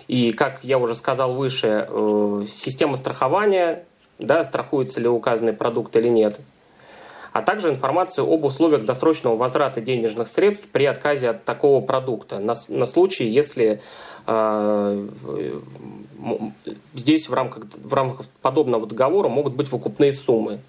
и, 0.07 0.33
как 0.33 0.63
я 0.63 0.79
уже 0.79 0.95
сказал 0.95 1.33
выше, 1.33 1.87
э, 1.89 2.45
система 2.47 2.97
страхования 2.97 3.85
да, 4.19 4.43
страхуется 4.43 4.99
ли 4.99 5.07
указанный 5.07 5.53
продукт 5.53 5.95
или 5.95 6.07
нет, 6.07 6.39
а 7.33 7.41
также 7.41 7.69
информацию 7.69 8.31
об 8.31 8.45
условиях 8.45 8.85
досрочного 8.85 9.35
возврата 9.35 9.81
денежных 9.81 10.27
средств 10.27 10.69
при 10.71 10.85
отказе 10.85 11.31
от 11.31 11.43
такого 11.43 11.81
продукта 11.81 12.39
на, 12.39 12.53
на 12.69 12.85
случай, 12.85 13.25
если 13.25 13.81
э, 14.27 15.07
здесь 16.93 17.27
в 17.27 17.33
рамках, 17.33 17.65
в 17.83 17.93
рамках 17.93 18.27
подобного 18.41 18.85
договора 18.85 19.29
могут 19.29 19.53
быть 19.53 19.71
выкупные 19.71 20.13
суммы. 20.13 20.59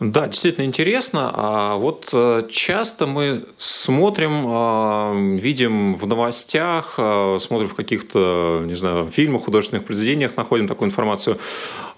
Да, 0.00 0.26
действительно 0.26 0.64
интересно. 0.64 1.30
А 1.32 1.76
вот 1.76 2.10
э, 2.12 2.42
часто 2.50 3.06
мы 3.06 3.46
смотрим, 3.56 4.44
а, 4.46 5.14
видим 5.14 5.94
в 5.94 6.06
новостях, 6.06 6.94
а, 6.98 7.38
смотрим 7.38 7.68
в 7.68 7.74
каких-то, 7.74 8.62
не 8.64 8.74
знаю, 8.74 9.08
фильмах, 9.08 9.44
художественных 9.44 9.86
произведениях, 9.86 10.36
находим 10.36 10.66
такую 10.66 10.88
информацию. 10.88 11.38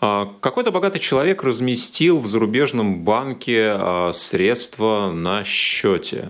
Какой-то 0.00 0.70
богатый 0.70 0.98
человек 0.98 1.42
разместил 1.42 2.18
в 2.20 2.26
зарубежном 2.26 3.02
банке 3.02 4.12
средства 4.12 5.10
на 5.10 5.42
счете. 5.44 6.28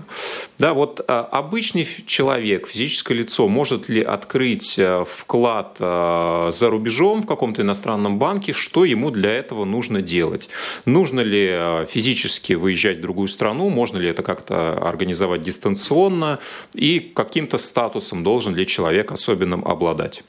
Да, 0.58 0.72
вот 0.72 1.04
обычный 1.06 1.86
человек, 2.06 2.68
физическое 2.68 3.14
лицо, 3.14 3.48
может 3.48 3.88
ли 3.88 4.00
открыть 4.00 4.78
вклад 5.06 5.76
за 5.78 6.70
рубежом 6.70 7.22
в 7.22 7.26
каком-то 7.26 7.62
иностранном 7.62 8.18
банке? 8.18 8.52
Что 8.52 8.84
ему 8.84 9.10
для 9.10 9.32
этого 9.32 9.64
нужно 9.64 10.00
делать? 10.00 10.48
Нужно 10.84 11.20
ли 11.20 11.56
Э, 11.66 11.86
физически 11.88 12.52
выезжать 12.52 12.98
в 12.98 13.00
другую 13.00 13.28
страну, 13.28 13.68
можно 13.70 13.98
ли 13.98 14.08
это 14.08 14.22
как-то 14.22 14.72
организовать 14.88 15.42
дистанционно 15.42 16.38
и 16.74 17.00
каким-то 17.00 17.58
статусом 17.58 18.22
должен 18.22 18.54
ли 18.54 18.66
человек 18.66 19.12
особенным 19.12 19.66
обладать? 19.66 20.22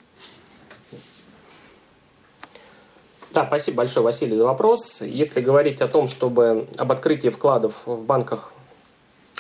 Да, 3.38 3.46
спасибо 3.46 3.78
большое, 3.78 4.04
Василий, 4.04 4.36
за 4.36 4.46
вопрос. 4.46 5.04
Если 5.04 5.42
говорить 5.42 5.80
о 5.82 5.88
том, 5.88 6.08
чтобы 6.08 6.68
об 6.76 6.92
открытии 6.92 7.28
вкладов 7.30 7.84
в 7.86 8.04
банках 8.04 8.52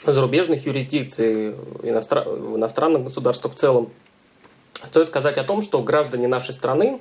зарубежных 0.05 0.67
юрисдикций, 0.67 1.55
иностран... 1.81 2.27
иностранных 2.57 3.05
государствах 3.05 3.55
в 3.55 3.57
целом, 3.57 3.89
стоит 4.83 5.07
сказать 5.07 5.39
о 5.39 5.43
том, 5.43 5.63
что 5.63 5.81
граждане 5.81 6.27
нашей 6.27 6.53
страны 6.53 6.99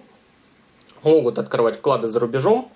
могут 1.02 1.38
открывать 1.38 1.76
вклады 1.76 2.06
за 2.06 2.18
рубежом 2.18 2.66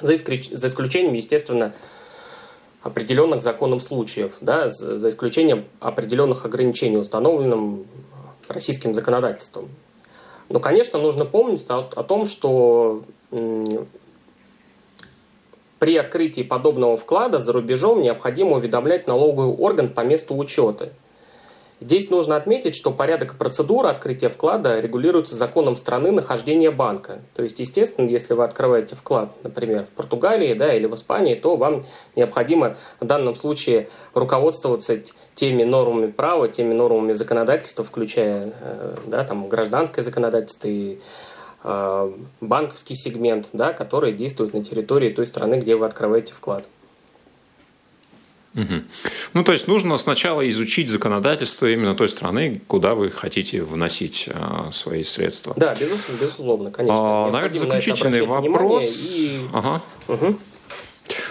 за, 0.00 0.14
исключ... 0.14 0.48
за 0.48 0.68
исключением, 0.68 1.12
естественно, 1.12 1.74
определенных 2.80 3.42
законом 3.42 3.80
случаев, 3.80 4.32
да, 4.40 4.66
за 4.66 5.10
исключением 5.10 5.66
определенных 5.80 6.46
ограничений, 6.46 6.96
установленным 6.96 7.84
российским 8.48 8.94
законодательством. 8.94 9.68
Но, 10.50 10.60
конечно, 10.60 10.98
нужно 10.98 11.24
помнить 11.24 11.64
о, 11.70 11.78
о 11.78 12.02
том, 12.02 12.26
что 12.26 13.02
при 15.78 15.96
открытии 15.96 16.42
подобного 16.42 16.98
вклада 16.98 17.38
за 17.38 17.52
рубежом 17.52 18.02
необходимо 18.02 18.56
уведомлять 18.56 19.06
налоговый 19.06 19.54
орган 19.54 19.88
по 19.88 20.02
месту 20.02 20.36
учета– 20.36 20.90
Здесь 21.80 22.10
нужно 22.10 22.36
отметить, 22.36 22.74
что 22.74 22.90
порядок 22.90 23.32
и 23.32 23.36
процедура 23.36 23.88
открытия 23.88 24.28
вклада 24.28 24.78
регулируются 24.80 25.34
законом 25.34 25.76
страны 25.76 26.10
нахождения 26.10 26.70
банка. 26.70 27.20
То 27.34 27.42
есть, 27.42 27.58
естественно, 27.58 28.06
если 28.06 28.34
вы 28.34 28.44
открываете 28.44 28.96
вклад, 28.96 29.32
например, 29.42 29.86
в 29.86 29.88
Португалии 29.88 30.52
да, 30.52 30.74
или 30.74 30.84
в 30.84 30.94
Испании, 30.94 31.34
то 31.34 31.56
вам 31.56 31.84
необходимо 32.16 32.76
в 33.00 33.06
данном 33.06 33.34
случае 33.34 33.88
руководствоваться 34.12 35.00
теми 35.34 35.64
нормами 35.64 36.08
права, 36.08 36.48
теми 36.48 36.74
нормами 36.74 37.12
законодательства, 37.12 37.82
включая 37.82 38.52
э, 38.60 38.96
да, 39.06 39.24
там, 39.24 39.48
гражданское 39.48 40.02
законодательство 40.02 40.68
и 40.68 40.98
э, 41.64 42.12
банковский 42.42 42.94
сегмент, 42.94 43.50
да, 43.54 43.72
который 43.72 44.12
действует 44.12 44.52
на 44.52 44.62
территории 44.62 45.08
той 45.08 45.24
страны, 45.24 45.54
где 45.54 45.76
вы 45.76 45.86
открываете 45.86 46.34
вклад. 46.34 46.66
Угу. 48.54 48.82
Ну, 49.34 49.44
то 49.44 49.52
есть 49.52 49.68
нужно 49.68 49.96
сначала 49.96 50.48
изучить 50.50 50.88
законодательство 50.88 51.70
именно 51.70 51.94
той 51.94 52.08
страны, 52.08 52.60
куда 52.66 52.94
вы 52.94 53.10
хотите 53.10 53.62
вносить 53.62 54.28
а, 54.32 54.70
свои 54.72 55.04
средства. 55.04 55.54
Да, 55.56 55.74
безусловно, 55.74 56.20
безусловно 56.20 56.70
конечно. 56.70 56.96
А, 56.98 57.30
наверное, 57.30 57.58
заключительный 57.58 58.20
на 58.20 58.26
вопрос. 58.26 59.14
И... 59.16 59.40
Ага. 59.52 59.82
Угу. 60.08 60.38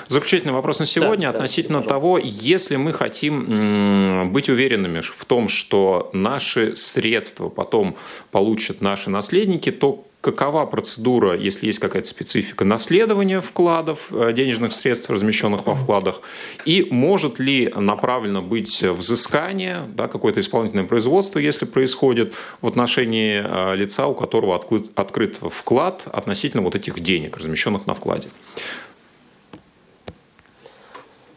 Заключительный 0.08 0.54
вопрос 0.54 0.80
на 0.80 0.86
сегодня 0.86 1.30
да, 1.30 1.38
относительно 1.38 1.82
да, 1.82 1.88
того, 1.88 2.18
если 2.18 2.78
мы 2.78 2.94
хотим 2.94 4.32
быть 4.32 4.50
уверенными 4.50 5.02
в 5.02 5.26
том, 5.26 5.48
что 5.50 6.10
наши 6.14 6.76
средства 6.76 7.50
потом 7.50 7.96
получат 8.32 8.82
наши 8.82 9.10
наследники, 9.10 9.72
то 9.72 10.09
какова 10.22 10.66
процедура, 10.66 11.36
если 11.36 11.68
есть 11.68 11.80
какая-то 11.80 12.08
специфика 12.08 12.66
наследования 12.66 13.40
вкладов, 13.40 14.12
э, 14.12 14.34
денежных 14.34 14.74
средств, 14.74 15.10
размещенных 15.10 15.66
во 15.66 15.76
вкладах, 15.76 16.22
и 16.66 16.88
может 16.92 17.40
ли 17.40 17.72
направлено 17.74 18.42
быть 18.42 18.84
взыскание, 18.84 19.86
да, 19.96 20.08
какое-то 20.08 20.42
исполнительное 20.42 20.86
производство, 20.86 21.40
если 21.40 21.66
происходит 21.66 22.34
в 22.62 22.68
отношении 22.68 23.42
э, 23.44 23.76
лица, 23.76 24.08
у 24.08 24.14
которого 24.14 24.56
открыт, 24.56 24.92
открыт 24.96 25.40
вклад 25.42 26.06
относительно 26.12 26.64
вот 26.64 26.76
этих 26.76 27.00
денег, 27.00 27.38
размещенных 27.38 27.88
на 27.88 27.94
вкладе. 27.94 28.30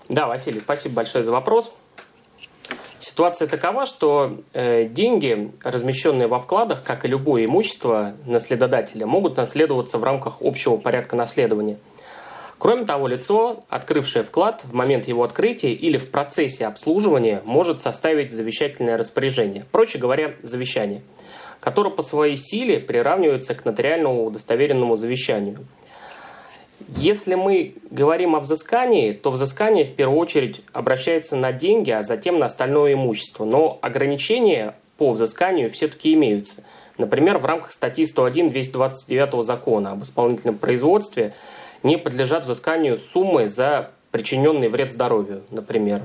Да, 0.09 0.27
Василий, 0.27 0.61
спасибо 0.61 0.97
большое 0.97 1.23
за 1.23 1.31
вопрос. 1.31 1.77
Ситуация 3.03 3.49
такова, 3.49 3.85
что 3.85 4.39
э, 4.53 4.85
деньги, 4.85 5.51
размещенные 5.65 6.29
во 6.29 6.39
вкладах, 6.39 6.85
как 6.85 7.05
и 7.05 7.09
любое 7.09 7.47
имущество 7.47 8.15
наследодателя, 8.27 9.07
могут 9.07 9.37
наследоваться 9.37 9.99
в 9.99 10.05
рамках 10.05 10.41
общего 10.41 10.77
порядка 10.77 11.17
наследования. 11.17 11.81
Кроме 12.59 12.85
того, 12.85 13.09
лицо, 13.09 13.65
открывшее 13.69 14.23
вклад 14.23 14.63
в 14.65 14.73
момент 14.73 15.09
его 15.09 15.25
открытия 15.25 15.73
или 15.73 15.99
в 15.99 16.13
процессе 16.13 16.65
обслуживания, 16.65 17.43
может 17.45 17.81
составить 17.81 18.31
завещательное 18.31 18.97
распоряжение, 18.97 19.65
проще 19.73 19.99
говоря, 19.99 20.35
завещание, 20.43 21.01
которое 21.59 21.91
по 21.91 22.03
своей 22.03 22.37
силе 22.37 22.79
приравнивается 22.79 23.57
к 23.57 23.65
нотариальному 23.65 24.27
удостоверенному 24.27 24.95
завещанию– 24.95 25.59
если 26.97 27.35
мы 27.35 27.75
говорим 27.91 28.37
о 28.37 28.41
взыскании, 28.41 29.13
то 29.13 29.31
взыскание 29.31 29.85
в 29.85 29.95
первую 29.95 30.19
очередь 30.19 30.63
обращается 30.73 31.37
на 31.37 31.53
деньги, 31.53 31.91
а 31.91 32.03
затем 32.03 32.39
на 32.39 32.47
остальное 32.47 32.95
имущество. 32.95 33.45
Но 33.45 33.79
ограничения 33.83 34.75
по 34.99 35.13
взысканию 35.13 35.71
все-таки 35.71 36.15
имеются. 36.15 36.65
Например, 36.99 37.39
в 37.39 37.47
рамках 37.47 37.73
статьи 37.73 38.05
101 38.05 38.51
229 38.51 39.45
закона 39.45 39.93
об 39.93 40.03
исполнительном 40.03 40.59
производстве 40.59 41.35
не 41.83 41.97
подлежат 41.97 42.45
взысканию 42.45 42.99
суммы 42.99 43.49
за 43.49 43.91
причиненный 44.11 44.69
вред 44.69 44.93
здоровью, 44.93 45.43
например. 45.51 46.03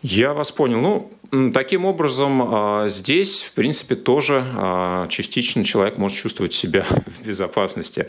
Я 0.00 0.32
вас 0.32 0.50
понял. 0.50 0.78
Ну, 0.78 1.10
Таким 1.30 1.84
образом, 1.84 2.40
а, 2.42 2.88
здесь, 2.88 3.42
в 3.42 3.52
принципе, 3.52 3.94
тоже 3.96 4.42
а, 4.56 5.06
частично 5.08 5.62
человек 5.62 5.98
может 5.98 6.16
чувствовать 6.16 6.54
себя 6.54 6.86
в 7.20 7.26
безопасности. 7.26 8.06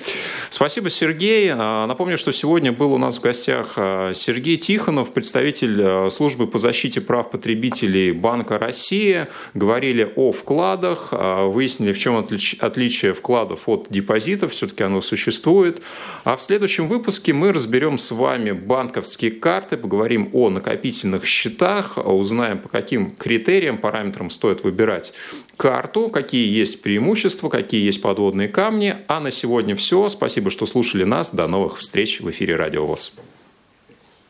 Спасибо, 0.50 0.90
Сергей. 0.90 1.52
А, 1.54 1.86
напомню, 1.86 2.18
что 2.18 2.32
сегодня 2.32 2.72
был 2.72 2.94
у 2.94 2.98
нас 2.98 3.18
в 3.18 3.22
гостях 3.22 3.74
Сергей 3.76 4.56
Тихонов, 4.56 5.12
представитель 5.12 6.10
службы 6.10 6.48
по 6.48 6.60
защите 6.60 7.02
прав 7.02 7.30
потребителей 7.30 8.14
Банка 8.14 8.58
России. 8.58 9.28
Говорили 9.54 10.10
о 10.16 10.32
вкладах, 10.32 11.12
выяснили, 11.12 11.92
в 11.92 11.98
чем 11.98 12.26
отличие 12.60 13.14
вкладов 13.14 13.68
от 13.68 13.88
депозитов, 13.90 14.54
все-таки 14.54 14.84
оно 14.84 15.02
существует. 15.02 15.82
А 16.24 16.38
в 16.38 16.42
следующем 16.42 16.88
выпуске 16.88 17.34
мы 17.34 17.52
разберем 17.52 17.98
с 17.98 18.12
вами 18.12 18.52
банковские 18.52 19.32
карты, 19.32 19.76
поговорим 19.76 20.30
о 20.32 20.50
накопительных 20.50 21.26
счетах, 21.26 21.98
узнаем, 21.98 22.60
по 22.60 22.70
каким 23.10 23.15
критериям, 23.15 23.78
параметрам 23.78 24.30
стоит 24.30 24.63
выбирать 24.63 25.13
карту, 25.58 26.10
какие 26.10 26.50
есть 26.52 26.82
преимущества, 26.82 27.50
какие 27.50 27.86
есть 27.86 28.02
подводные 28.02 28.48
камни. 28.48 28.98
А 29.08 29.19
на 29.19 29.32
сегодня 29.32 29.76
все. 29.76 30.10
Спасибо, 30.10 30.50
что 30.50 30.65
слушали 30.65 31.04
нас. 31.04 31.32
До 31.32 31.48
новых 31.48 31.80
встреч 31.80 32.22
в 32.22 32.30
эфире 32.30 32.56
Радио 32.56 32.86
ВОЗ. 32.86 33.15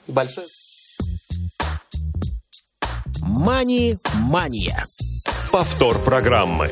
Большое. 0.08 0.48
Мани-мания. 3.22 4.86
Повтор 5.52 5.98
программы. 6.00 6.72